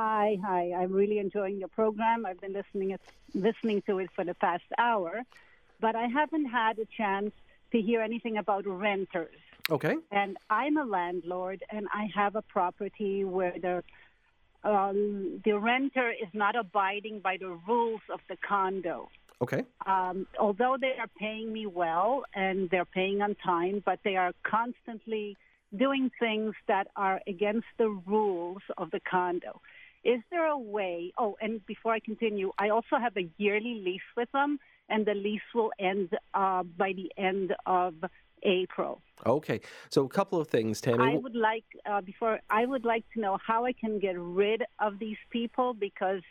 [0.00, 0.70] Hi, hi.
[0.78, 2.24] I'm really enjoying your program.
[2.24, 3.00] I've been listening it,
[3.34, 5.22] listening to it for the past hour,
[5.80, 7.32] but I haven't had a chance
[7.72, 9.40] to hear anything about renters.
[9.68, 9.96] Okay.
[10.12, 13.82] And I'm a landlord, and I have a property where the
[14.62, 19.08] um, the renter is not abiding by the rules of the condo.
[19.40, 19.64] Okay.
[19.84, 24.32] Um, although they are paying me well and they're paying on time, but they are
[24.44, 25.36] constantly
[25.76, 29.60] doing things that are against the rules of the condo.
[30.04, 31.12] Is there a way?
[31.18, 34.58] Oh, and before I continue, I also have a yearly lease with them,
[34.88, 37.94] and the lease will end uh, by the end of
[38.42, 39.00] April.
[39.26, 39.60] Okay.
[39.90, 41.04] So a couple of things, Tammy.
[41.04, 44.62] I would like uh, before I would like to know how I can get rid
[44.78, 46.22] of these people because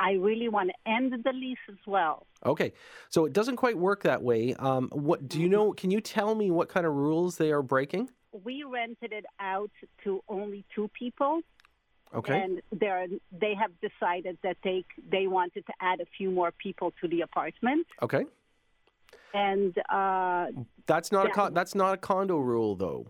[0.00, 2.26] I really want to end the lease as well.
[2.44, 2.72] Okay,
[3.08, 4.54] so it doesn't quite work that way.
[4.54, 5.72] Um, what do you know?
[5.72, 8.10] Can you tell me what kind of rules they are breaking?
[8.44, 9.70] We rented it out
[10.04, 11.42] to only two people.
[12.14, 12.40] Okay.
[12.40, 16.92] And they're, they have decided that they they wanted to add a few more people
[17.00, 17.86] to the apartment.
[18.02, 18.24] Okay.
[19.34, 20.46] And uh,
[20.86, 23.06] That's not a con- that's not a condo rule though.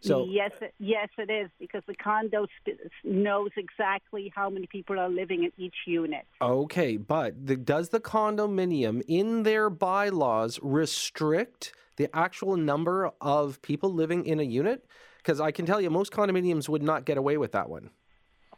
[0.00, 4.98] So yes, it- yes, it is because the condo sp- knows exactly how many people
[4.98, 6.26] are living in each unit.
[6.42, 13.90] okay, but the, does the condominium in their bylaws restrict the actual number of people
[13.94, 14.84] living in a unit?
[15.18, 17.88] Because I can tell you, most condominiums would not get away with that one.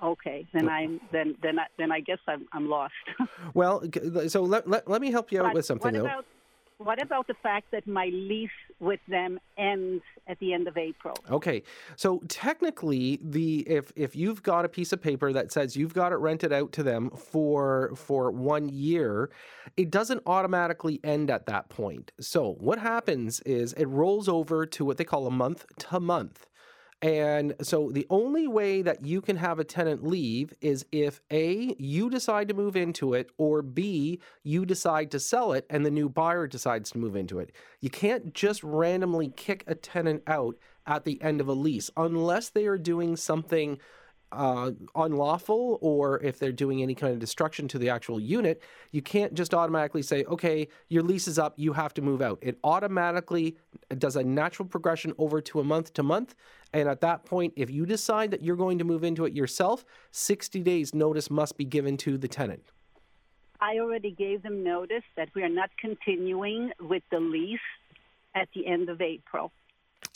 [0.02, 2.94] Okay, then I'm then then I, then I guess I'm I'm lost.
[3.54, 3.82] Well,
[4.28, 6.06] so let, let, let me help you out But with something what though.
[6.06, 6.24] about
[6.78, 11.16] what about the fact that my lease with them ends at the end of April?
[11.30, 11.62] Okay,
[11.96, 16.12] so technically, the if if you've got a piece of paper that says you've got
[16.12, 19.30] it rented out to them for for one year,
[19.76, 22.12] it doesn't automatically end at that point.
[22.20, 26.46] So what happens is it rolls over to what they call a month to month.
[27.02, 31.76] And so the only way that you can have a tenant leave is if A,
[31.78, 35.90] you decide to move into it, or B, you decide to sell it and the
[35.90, 37.52] new buyer decides to move into it.
[37.80, 40.56] You can't just randomly kick a tenant out
[40.86, 43.78] at the end of a lease unless they are doing something
[44.36, 49.02] uh, unlawful or if they're doing any kind of destruction to the actual unit, you
[49.02, 52.38] can't just automatically say, okay, your lease is up, you have to move out.
[52.42, 53.56] It automatically
[53.98, 56.34] does a natural progression over to a month to month.
[56.72, 59.84] And at that point, if you decide that you're going to move into it yourself,
[60.10, 62.72] 60 days notice must be given to the tenant.
[63.60, 67.58] I already gave them notice that we are not continuing with the lease
[68.34, 69.50] at the end of April.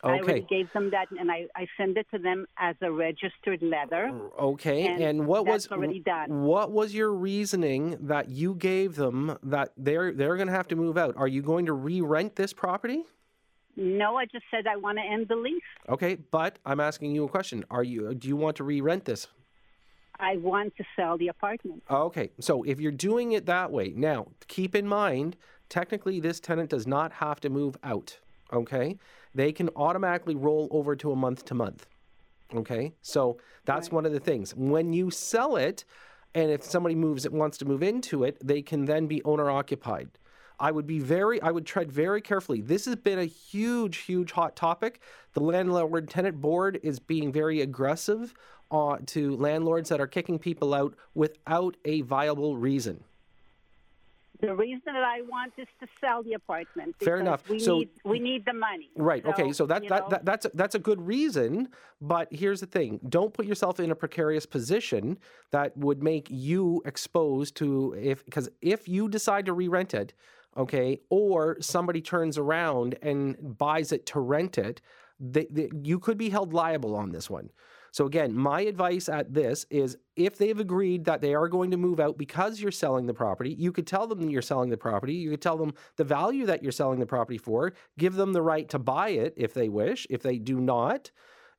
[0.02, 3.62] I already gave them that, and I, I send it to them as a registered
[3.62, 4.10] letter.
[4.38, 6.42] Okay, and, And what was already done.
[6.42, 10.76] what was your reasoning that you gave them that they're they're going to have to
[10.76, 11.14] move out?
[11.16, 13.04] Are you going to re-rent this property?
[13.76, 15.62] No, I just said I want to end the lease.
[15.88, 17.64] Okay, but I'm asking you a question.
[17.70, 19.28] Are you do you want to re-rent this?
[20.18, 21.82] I want to sell the apartment.
[21.90, 25.36] Okay, so if you're doing it that way, now keep in mind,
[25.70, 28.18] technically this tenant does not have to move out.
[28.52, 28.98] Okay,
[29.34, 31.86] they can automatically roll over to a month to month.
[32.54, 34.54] Okay, so that's one of the things.
[34.56, 35.84] When you sell it,
[36.34, 39.50] and if somebody moves it wants to move into it, they can then be owner
[39.50, 40.10] occupied.
[40.58, 42.60] I would be very, I would tread very carefully.
[42.60, 45.00] This has been a huge, huge hot topic.
[45.32, 48.34] The landlord tenant board is being very aggressive
[48.70, 53.04] uh, to landlords that are kicking people out without a viable reason.
[54.40, 56.96] The reason that I want is to sell the apartment.
[57.00, 57.48] Fair enough.
[57.48, 58.90] We So- need we need the money.
[58.96, 59.24] Right.
[59.24, 59.52] okay.
[59.52, 61.68] So that, that, that that's that's a good reason,
[62.00, 65.18] but here's the thing: don't put yourself in a precarious position
[65.50, 70.14] that would make you exposed to if because if you decide to re-rent it,
[70.56, 74.80] okay, or somebody turns around and buys it to rent it,
[75.18, 77.50] they, they, you could be held liable on this one.
[77.92, 81.76] So again, my advice at this is if they've agreed that they are going to
[81.76, 84.76] move out because you're selling the property, you could tell them that you're selling the
[84.76, 85.14] property.
[85.14, 88.42] You could tell them the value that you're selling the property for, give them the
[88.42, 90.06] right to buy it if they wish.
[90.10, 91.10] If they do not,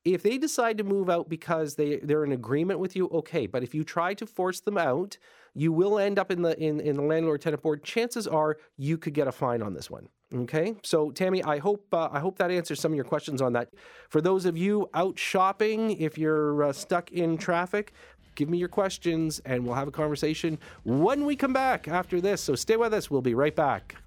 [0.04, 3.46] if they decide to move out because they they're in agreement with you, okay.
[3.46, 5.18] But if you try to force them out,
[5.54, 7.84] you will end up in the in, in the landlord tenant board.
[7.84, 10.08] Chances are you could get a fine on this one.
[10.34, 13.52] Okay, so Tammy, I hope uh, I hope that answers some of your questions on
[13.54, 13.70] that.
[14.08, 17.92] For those of you out shopping, if you're uh, stuck in traffic,
[18.36, 22.42] give me your questions and we'll have a conversation when we come back after this.
[22.42, 23.12] So stay with us.
[23.12, 23.98] We'll be right back.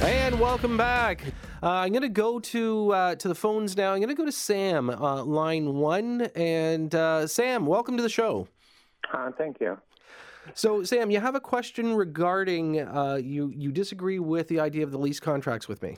[0.00, 1.22] And welcome back.
[1.62, 3.92] Uh, I'm going to go to uh, to the phones now.
[3.92, 8.08] I'm going to go to Sam, uh, line one, and uh, Sam, welcome to the
[8.08, 8.48] show.
[9.12, 9.78] Uh, thank you.
[10.54, 13.52] So, Sam, you have a question regarding uh, you.
[13.54, 15.96] You disagree with the idea of the lease contracts with me.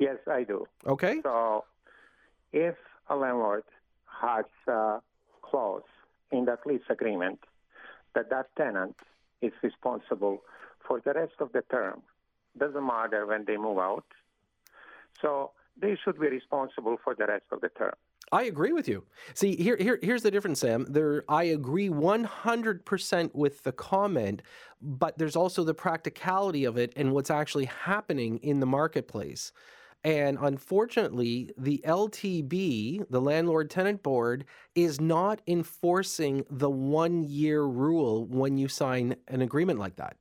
[0.00, 0.66] Yes, I do.
[0.86, 1.20] Okay.
[1.22, 1.64] So,
[2.52, 2.76] if
[3.08, 3.64] a landlord
[4.22, 5.00] has a
[5.42, 5.82] clause
[6.32, 7.40] in that lease agreement
[8.14, 8.96] that that tenant
[9.42, 10.42] is responsible
[10.86, 12.02] for the rest of the term,
[12.58, 14.04] doesn't matter when they move out.
[15.20, 15.50] So
[15.80, 17.94] they should be responsible for the rest of the term.
[18.32, 19.04] I agree with you.
[19.34, 20.86] See, here, here, here's the difference, Sam.
[20.88, 24.42] There, I agree 100% with the comment,
[24.80, 29.52] but there's also the practicality of it and what's actually happening in the marketplace.
[30.04, 38.26] And unfortunately, the LTB, the Landlord Tenant Board, is not enforcing the one year rule
[38.26, 40.18] when you sign an agreement like that.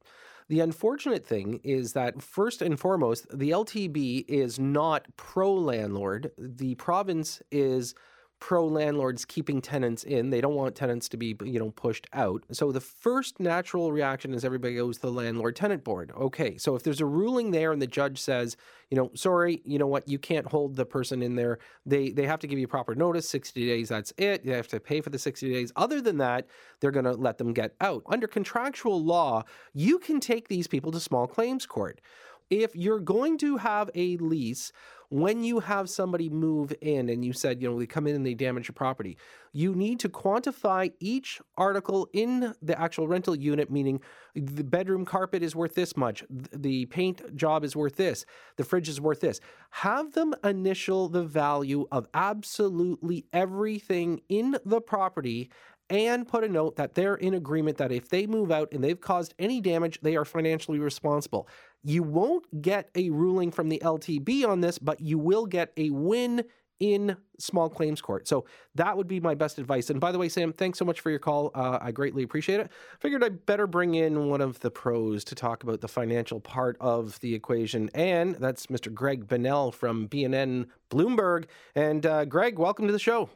[0.48, 6.32] The unfortunate thing is that, first and foremost, the LTB is not pro landlord.
[6.38, 7.96] The province is
[8.44, 10.30] pro landlords keeping tenants in.
[10.30, 12.44] They don't want tenants to be, you know, pushed out.
[12.52, 16.12] So the first natural reaction is everybody goes to the landlord tenant board.
[16.14, 18.58] Okay, so if there's a ruling there and the judge says,
[18.90, 21.60] you know, sorry, you know what, you can't hold the person in there.
[21.86, 24.44] They they have to give you proper notice, 60 days, that's it.
[24.44, 25.72] You have to pay for the 60 days.
[25.78, 26.46] Other than that,
[26.82, 28.04] they're going to let them get out.
[28.08, 32.02] Under contractual law, you can take these people to small claims court.
[32.50, 34.74] If you're going to have a lease
[35.14, 38.26] when you have somebody move in and you said, you know, they come in and
[38.26, 39.16] they damage your property,
[39.52, 44.02] you need to quantify each article in the actual rental unit, meaning
[44.34, 48.90] the bedroom carpet is worth this much, the paint job is worth this, the fridge
[48.90, 49.40] is worth this.
[49.70, 55.52] Have them initial the value of absolutely everything in the property
[55.90, 59.00] and put a note that they're in agreement that if they move out and they've
[59.00, 61.48] caused any damage, they are financially responsible.
[61.84, 65.90] You won't get a ruling from the LTB on this, but you will get a
[65.90, 66.44] win
[66.80, 68.28] in small claims court.
[68.28, 69.90] So that would be my best advice.
[69.90, 71.52] And by the way, Sam, thanks so much for your call.
[71.56, 72.72] Uh, I greatly appreciate it.
[73.00, 76.76] Figured I'd better bring in one of the pros to talk about the financial part
[76.82, 78.94] of the equation, and that's Mr.
[78.94, 81.46] Greg Bonnell from BNN Bloomberg.
[81.76, 83.30] And uh, Greg, welcome to the show.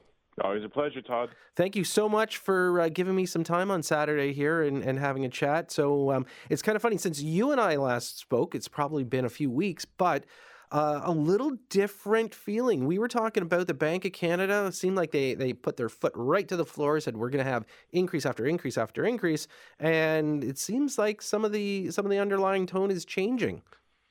[0.43, 1.29] Always a pleasure, Todd.
[1.55, 4.99] Thank you so much for uh, giving me some time on Saturday here and, and
[4.99, 5.71] having a chat.
[5.71, 9.25] So um, it's kind of funny since you and I last spoke, it's probably been
[9.25, 10.25] a few weeks, but
[10.71, 12.85] uh, a little different feeling.
[12.85, 14.65] We were talking about the Bank of Canada.
[14.67, 17.43] It seemed like they, they put their foot right to the floor, said we're going
[17.43, 19.47] to have increase after increase after increase,
[19.79, 23.61] and it seems like some of the some of the underlying tone is changing.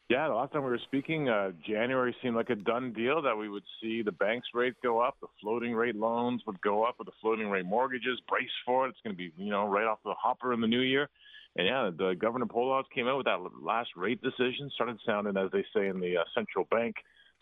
[0.09, 3.37] Yeah, the last time we were speaking, uh, January seemed like a done deal that
[3.37, 6.97] we would see the bank's rate go up, the floating rate loans would go up,
[6.99, 8.21] with the floating rate mortgages.
[8.29, 8.91] Brace for it.
[8.91, 11.09] It's going to be, you know, right off the hopper in the new year.
[11.57, 15.51] And yeah, the Governor Poloz came out with that last rate decision, started sounding, as
[15.51, 16.95] they say in the uh, central bank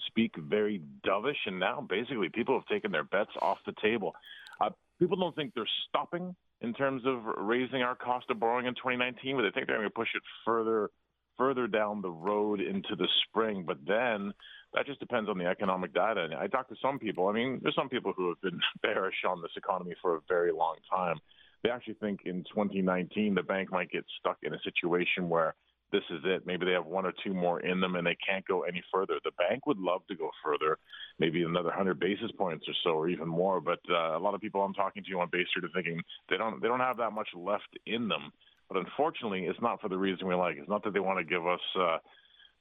[0.07, 1.45] speak, very dovish.
[1.47, 4.15] And now basically people have taken their bets off the table.
[4.59, 8.75] Uh, people don't think they're stopping in terms of raising our cost of borrowing in
[8.75, 10.91] 2019, but they think they're going to push it further
[11.37, 13.65] further down the road into the spring.
[13.67, 14.33] But then
[14.75, 16.25] that just depends on the economic data.
[16.25, 17.29] And I talked to some people.
[17.29, 20.53] I mean, there's some people who have been bearish on this economy for a very
[20.53, 21.19] long time.
[21.63, 25.55] They actually think in 2019 the bank might get stuck in a situation where
[25.95, 26.45] this is it.
[26.45, 29.15] Maybe they have one or two more in them and they can't go any further.
[29.23, 30.79] The bank would love to go further,
[31.21, 33.61] maybe another 100 basis points or so, or even more.
[33.61, 36.37] But uh, a lot of people I'm talking to on Bay Street are thinking they
[36.37, 38.33] don't they don't have that much left in them.
[38.69, 40.57] But unfortunately, it's not for the reason we like.
[40.57, 41.99] It's not that they want to give us, uh,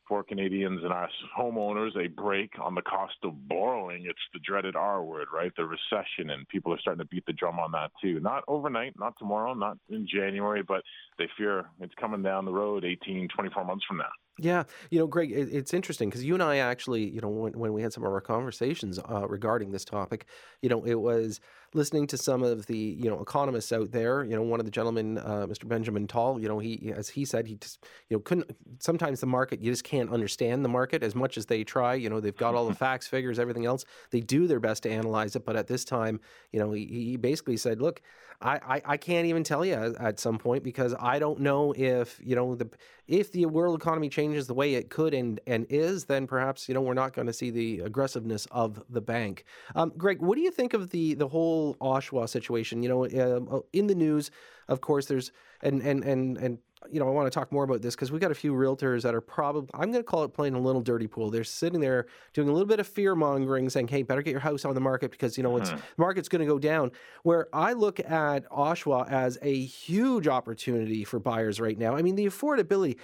[0.08, 4.06] poor Canadians and us homeowners, a break on the cost of borrowing.
[4.06, 5.52] It's the dreaded R word, right?
[5.56, 8.20] The recession, and people are starting to beat the drum on that too.
[8.20, 10.84] Not overnight, not tomorrow, not in January, but
[11.18, 14.12] they fear it's coming down the road 18, 24 months from now.
[14.39, 17.54] Yeah, you know, Greg, it, it's interesting because you and I actually, you know, when,
[17.54, 20.26] when we had some of our conversations uh, regarding this topic,
[20.63, 21.39] you know, it was
[21.76, 24.24] listening to some of the, you know, economists out there.
[24.24, 25.67] You know, one of the gentlemen, uh, Mr.
[25.67, 28.50] Benjamin Tal, you know, he, as he said, he just, you know, couldn't.
[28.80, 31.93] Sometimes the market, you just can't understand the market as much as they try.
[31.93, 33.86] You know, they've got all the facts, figures, everything else.
[34.10, 36.19] They do their best to analyze it, but at this time,
[36.52, 38.02] you know, he, he basically said, look,
[38.41, 41.74] I, I, I can't even tell you at, at some point because I don't know
[41.78, 42.69] if you know the
[43.08, 46.74] if the world economy changes the way it could and and is, then perhaps you
[46.74, 49.45] know we're not going to see the aggressiveness of the bank.
[49.76, 52.84] Um, Greg, what do you think of the the whole Oshawa situation?
[52.84, 54.32] You know, uh, in the news,
[54.68, 55.32] of course, there's
[55.62, 56.58] and and and and
[56.92, 59.02] you know, I want to talk more about this because we got a few realtors
[59.04, 61.30] that are probably, I'm going to call it playing a little dirty pool.
[61.30, 64.40] They're sitting there doing a little bit of fear mongering, saying, hey, better get your
[64.40, 65.78] house on the market because, you know, it's, Mhm.
[65.78, 66.92] the market's going to go down.
[67.24, 71.96] Where I look at Oshawa as a huge opportunity for buyers right now.
[71.96, 72.98] I mean, the affordability,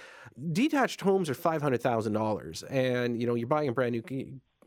[0.52, 4.02] detached homes are $500,000 and, you know, you're buying a brand new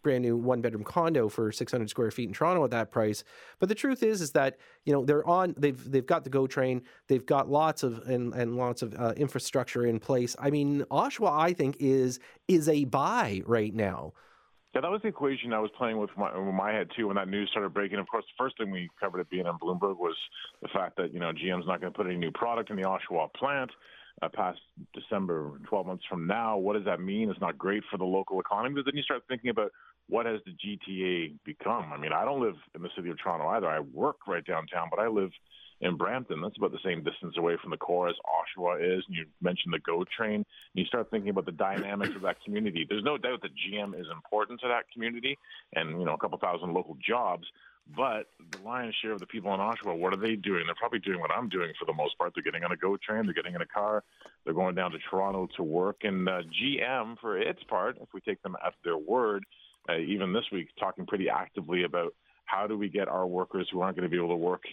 [0.03, 3.23] brand new one bedroom condo for 600 square feet in Toronto at that price.
[3.59, 5.55] But the truth is, is that you know they're on.
[5.57, 6.83] They've they've got the GO train.
[7.07, 10.35] They've got lots of and, and lots of uh, infrastructure in place.
[10.37, 14.13] I mean, Oshawa, I think is is a buy right now.
[14.75, 17.15] Yeah, that was the equation I was playing with my, with my head too when
[17.17, 17.99] that news started breaking.
[17.99, 20.15] Of course, the first thing we covered at BNN Bloomberg was
[20.63, 22.83] the fact that you know GM's not going to put any new product in the
[22.83, 23.69] Oshawa plant
[24.22, 24.59] uh, past
[24.93, 26.57] December, 12 months from now.
[26.57, 27.30] What does that mean?
[27.30, 28.76] It's not great for the local economy.
[28.76, 29.72] But then you start thinking about
[30.07, 31.91] what has the GTA become.
[31.93, 33.68] I mean, I don't live in the city of Toronto either.
[33.68, 35.32] I work right downtown, but I live
[35.82, 36.41] in Brampton.
[36.41, 39.03] That's about the same distance away from the core as Oshawa is.
[39.07, 40.36] And you mentioned the GO train.
[40.36, 40.45] And
[40.76, 42.86] you start thinking about the dynamics of that community.
[42.88, 45.38] There's no doubt that GM is important to that community
[45.76, 47.45] and, you know, a couple thousand local jobs.
[47.95, 50.63] But the lion's share of the people in Oshawa, what are they doing?
[50.65, 52.34] They're probably doing what I'm doing for the most part.
[52.34, 54.03] They're getting on a GO train, they're getting in a car,
[54.45, 55.97] they're going down to Toronto to work.
[56.03, 59.43] And uh, GM, for its part, if we take them at their word,
[59.89, 62.13] uh, even this week, talking pretty actively about
[62.45, 64.63] how do we get our workers who aren't going to be able to work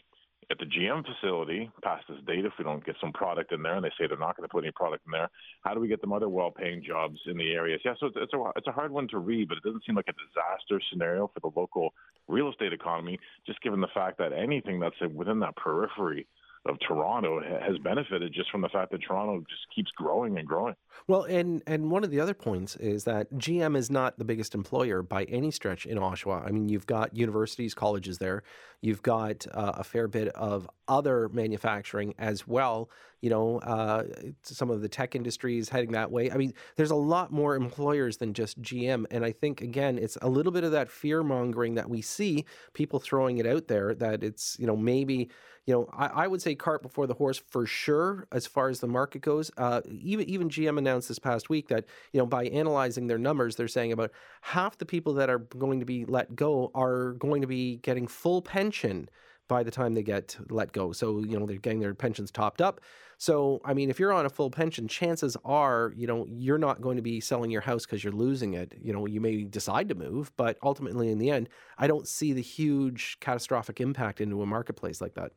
[0.50, 3.76] at the GM facility past this date if we don't get some product in there,
[3.76, 5.30] and they say they're not going to put any product in there.
[5.62, 7.80] How do we get them other well-paying jobs in the areas?
[7.84, 9.94] Yeah, so it's, it's a it's a hard one to read, but it doesn't seem
[9.94, 11.94] like a disaster scenario for the local
[12.26, 16.26] real estate economy, just given the fact that anything that's within that periphery
[16.66, 20.74] of Toronto has benefited just from the fact that Toronto just keeps growing and growing.
[21.08, 24.54] Well, and and one of the other points is that GM is not the biggest
[24.54, 26.46] employer by any stretch in Oshawa.
[26.46, 28.42] I mean, you've got universities, colleges there.
[28.82, 32.90] You've got uh, a fair bit of other manufacturing as well.
[33.22, 34.04] You know, uh,
[34.42, 36.30] some of the tech industries heading that way.
[36.30, 40.18] I mean, there's a lot more employers than just GM, and I think again, it's
[40.20, 42.44] a little bit of that fear mongering that we see
[42.74, 45.30] people throwing it out there that it's you know maybe
[45.66, 48.80] you know, I, I would say cart before the horse for sure as far as
[48.80, 49.50] the market goes.
[49.56, 53.56] Uh, even even GM announced this past week that you know by analyzing their numbers,
[53.56, 54.10] they're saying about
[54.42, 58.06] half the people that are going to be let go are going to be getting
[58.06, 59.08] full pension
[59.48, 60.92] by the time they get let go.
[60.92, 62.80] So you know they're getting their pensions topped up.
[63.18, 66.80] So I mean, if you're on a full pension, chances are you know you're not
[66.80, 68.74] going to be selling your house because you're losing it.
[68.80, 72.32] You know, you may decide to move, but ultimately in the end, I don't see
[72.32, 75.32] the huge catastrophic impact into a marketplace like that.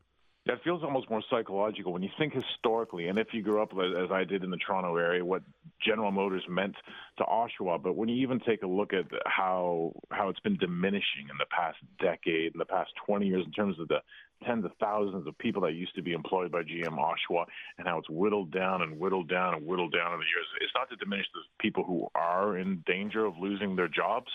[0.45, 4.03] It feels almost more psychological when you think historically, and if you grew up uh,
[4.03, 5.41] as I did in the Toronto area, what
[5.81, 6.75] General Motors meant
[7.17, 7.81] to Oshawa.
[7.81, 11.45] But when you even take a look at how how it's been diminishing in the
[11.49, 14.01] past decade, in the past 20 years, in terms of the
[14.45, 17.45] tens of thousands of people that used to be employed by GM Oshawa,
[17.77, 20.45] and how it's whittled down and whittled down and whittled down in the years.
[20.59, 24.27] It's not to diminish the people who are in danger of losing their jobs.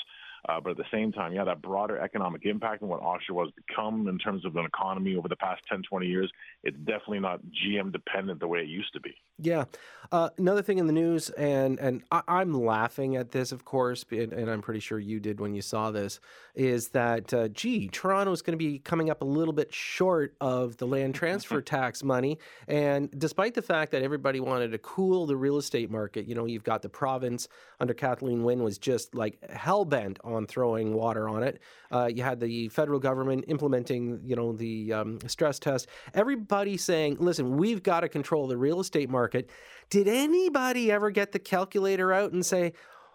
[0.49, 3.53] Uh, but at the same time, yeah, that broader economic impact and what Oshawa has
[3.66, 6.30] become in terms of an economy over the past 10, 20 years,
[6.62, 9.14] it's definitely not GM dependent the way it used to be.
[9.41, 9.64] Yeah.
[10.11, 14.05] Uh, another thing in the news, and and I, I'm laughing at this, of course,
[14.11, 16.18] and, and I'm pretty sure you did when you saw this,
[16.55, 20.34] is that uh, gee, Toronto is going to be coming up a little bit short
[20.41, 25.26] of the land transfer tax money, and despite the fact that everybody wanted to cool
[25.26, 27.47] the real estate market, you know, you've got the province
[27.78, 31.61] under Kathleen Wynne was just like hell bent on throwing water on it.
[31.91, 35.89] Uh, you had the federal government implementing, you know, the um, stress test.
[36.14, 39.51] Everybody saying, listen, we've got to control the real estate market.
[39.91, 42.72] Did anybody ever get the calculator out and say,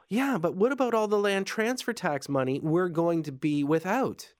[0.10, 4.34] yeah, but what about all the land transfer tax money we're going to be without?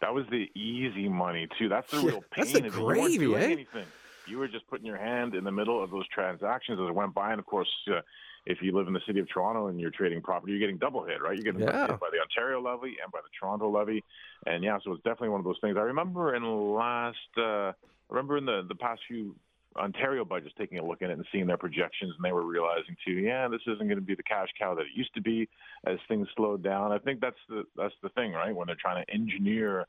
[0.00, 1.68] That was the easy money too.
[1.68, 2.22] That's the real pain.
[2.36, 3.38] that's the is you gravy, eh?
[3.38, 3.86] anything.
[4.26, 7.14] You were just putting your hand in the middle of those transactions as it went
[7.14, 7.30] by.
[7.30, 8.00] And of course, uh,
[8.46, 11.04] if you live in the city of Toronto and you're trading property, you're getting double
[11.04, 11.34] hit, right?
[11.36, 11.86] You're getting Yeah.
[11.86, 14.02] hit by the Ontario levy and by the Toronto levy.
[14.46, 15.76] And yeah, so it's definitely one of those things.
[15.76, 17.74] I remember in the last, uh, I
[18.10, 19.36] remember in the the past few
[19.76, 22.96] Ontario budget's taking a look at it and seeing their projections, and they were realizing
[23.06, 25.48] too, yeah, this isn't going to be the cash cow that it used to be
[25.86, 26.92] as things slowed down.
[26.92, 28.54] I think that's the that's the thing, right?
[28.54, 29.86] When they're trying to engineer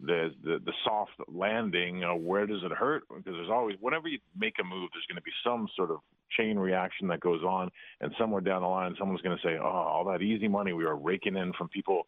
[0.00, 3.02] the the, the soft landing, uh, where does it hurt?
[3.08, 5.98] Because there's always whenever you make a move, there's going to be some sort of
[6.36, 7.70] chain reaction that goes on,
[8.00, 10.84] and somewhere down the line, someone's going to say, "Oh, all that easy money we
[10.84, 12.06] were raking in from people."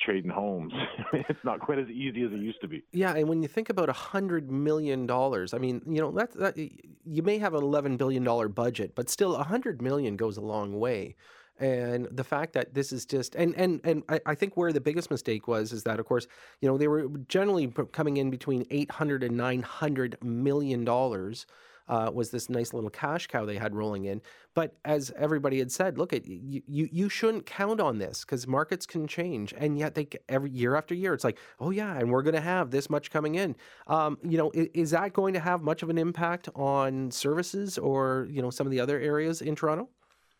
[0.00, 0.72] trading homes.
[1.12, 2.82] it's not quite as easy as it used to be.
[2.92, 6.32] Yeah, and when you think about a hundred million dollars, I mean, you know, that,
[6.34, 10.36] that you may have an eleven billion dollar budget, but still, a hundred million goes
[10.36, 11.16] a long way.
[11.60, 15.10] And the fact that this is just and and and I, think where the biggest
[15.10, 16.28] mistake was is that of course
[16.60, 21.46] you know they were generally coming in between 800 and 900 million dollars
[21.88, 24.20] uh, was this nice little cash cow they had rolling in.
[24.54, 28.46] But as everybody had said, look, at you, you, you shouldn't count on this because
[28.46, 32.10] markets can change, and yet they every year after year, it's like, oh yeah, and
[32.10, 33.54] we're going to have this much coming in.
[33.86, 37.78] Um, you know, is, is that going to have much of an impact on services
[37.78, 39.88] or you know some of the other areas in Toronto?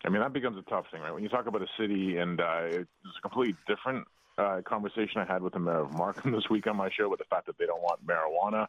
[0.05, 1.13] I mean, that becomes a tough thing, right?
[1.13, 2.87] When you talk about a city and uh, it's
[3.17, 4.07] a completely different
[4.39, 7.19] uh, conversation I had with the mayor of Markham this week on my show with
[7.19, 8.67] the fact that they don't want marijuana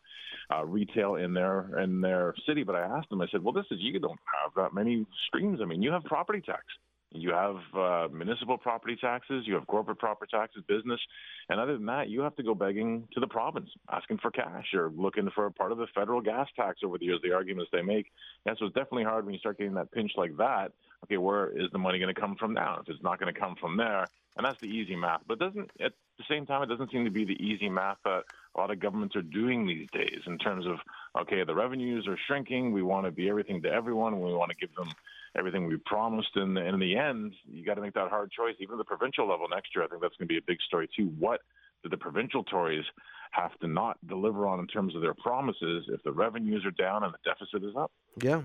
[0.52, 2.64] uh, retail in their in their city.
[2.64, 5.60] But I asked them, I said, "Well, this is you don't have that many streams.
[5.62, 6.64] I mean, you have property tax."
[7.12, 11.00] You have uh, municipal property taxes, you have corporate property taxes, business,
[11.48, 14.66] and other than that, you have to go begging to the province, asking for cash
[14.74, 17.18] or looking for a part of the federal gas tax over the years.
[17.24, 18.06] The arguments they make,
[18.46, 20.70] and so it's definitely hard when you start getting that pinch like that.
[21.04, 22.78] Okay, where is the money going to come from now?
[22.80, 24.06] If it's not going to come from there,
[24.36, 25.20] and that's the easy math.
[25.26, 28.24] But doesn't at the same time, it doesn't seem to be the easy math that
[28.54, 30.78] a lot of governments are doing these days in terms of
[31.22, 32.72] okay, the revenues are shrinking.
[32.72, 34.20] We want to be everything to everyone.
[34.20, 34.90] We want to give them
[35.36, 36.36] everything we promised.
[36.36, 38.54] And in the end, you got to make that hard choice.
[38.60, 40.60] Even at the provincial level next year, I think that's going to be a big
[40.66, 41.12] story too.
[41.18, 41.40] What
[41.82, 42.84] do the provincial Tories
[43.32, 47.04] have to not deliver on in terms of their promises if the revenues are down
[47.04, 47.90] and the deficit is up?
[48.22, 48.42] Yeah.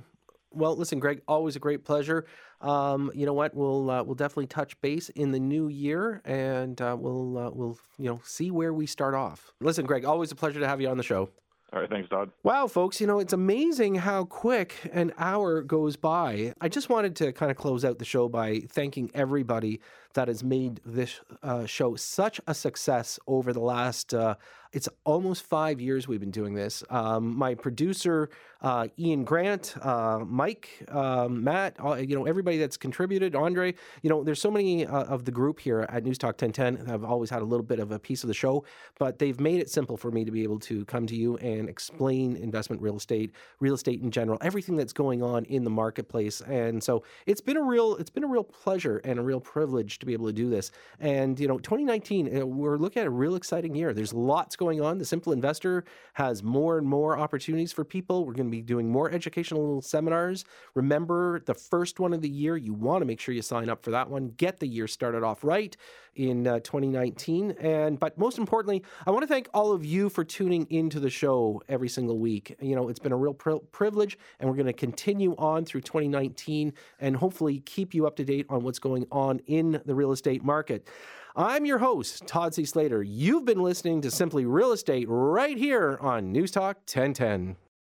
[0.56, 2.26] Well, listen, Greg, always a great pleasure.
[2.62, 3.54] Um, you know what?
[3.54, 7.78] We'll uh, we'll definitely touch base in the new year, and uh, we'll uh, we'll
[7.98, 9.54] you know see where we start off.
[9.60, 11.30] Listen, Greg, always a pleasure to have you on the show.
[11.74, 12.32] All right, thanks, Todd.
[12.44, 16.54] Wow, folks, you know, it's amazing how quick an hour goes by.
[16.62, 19.82] I just wanted to kind of close out the show by thanking everybody
[20.14, 24.36] that has made this uh, show such a success over the last uh,
[24.76, 26.84] it's almost five years we've been doing this.
[26.90, 28.30] Um, my producer,
[28.62, 34.10] uh, Ian Grant, uh, Mike, um, Matt, uh, you know, everybody that's contributed, Andre, you
[34.10, 37.30] know, there's so many uh, of the group here at News Talk 1010 have always
[37.30, 38.66] had a little bit of a piece of the show,
[39.00, 41.70] but they've made it simple for me to be able to come to you and
[41.70, 46.42] explain investment real estate, real estate in general, everything that's going on in the marketplace.
[46.42, 50.00] And so it's been a real, it's been a real pleasure and a real privilege
[50.00, 50.72] to be able to do this.
[51.00, 53.94] And, you know, 2019, uh, we're looking at a real exciting year.
[53.94, 54.98] There's lots going on.
[54.98, 58.26] The Simple Investor has more and more opportunities for people.
[58.26, 60.44] We're going to be doing more educational seminars.
[60.74, 63.84] Remember, the first one of the year, you want to make sure you sign up
[63.84, 64.34] for that one.
[64.38, 65.78] Get the year started off right
[66.16, 67.52] in uh, 2019.
[67.60, 71.10] And but most importantly, I want to thank all of you for tuning into the
[71.10, 72.56] show every single week.
[72.60, 75.82] You know, it's been a real pri- privilege, and we're going to continue on through
[75.82, 80.12] 2019 and hopefully keep you up to date on what's going on in the real
[80.12, 80.88] estate market.
[81.38, 82.64] I'm your host, Todd C.
[82.64, 83.04] Slater.
[83.04, 87.58] You've been listening to Simply Real Estate right here on News Talk 1010.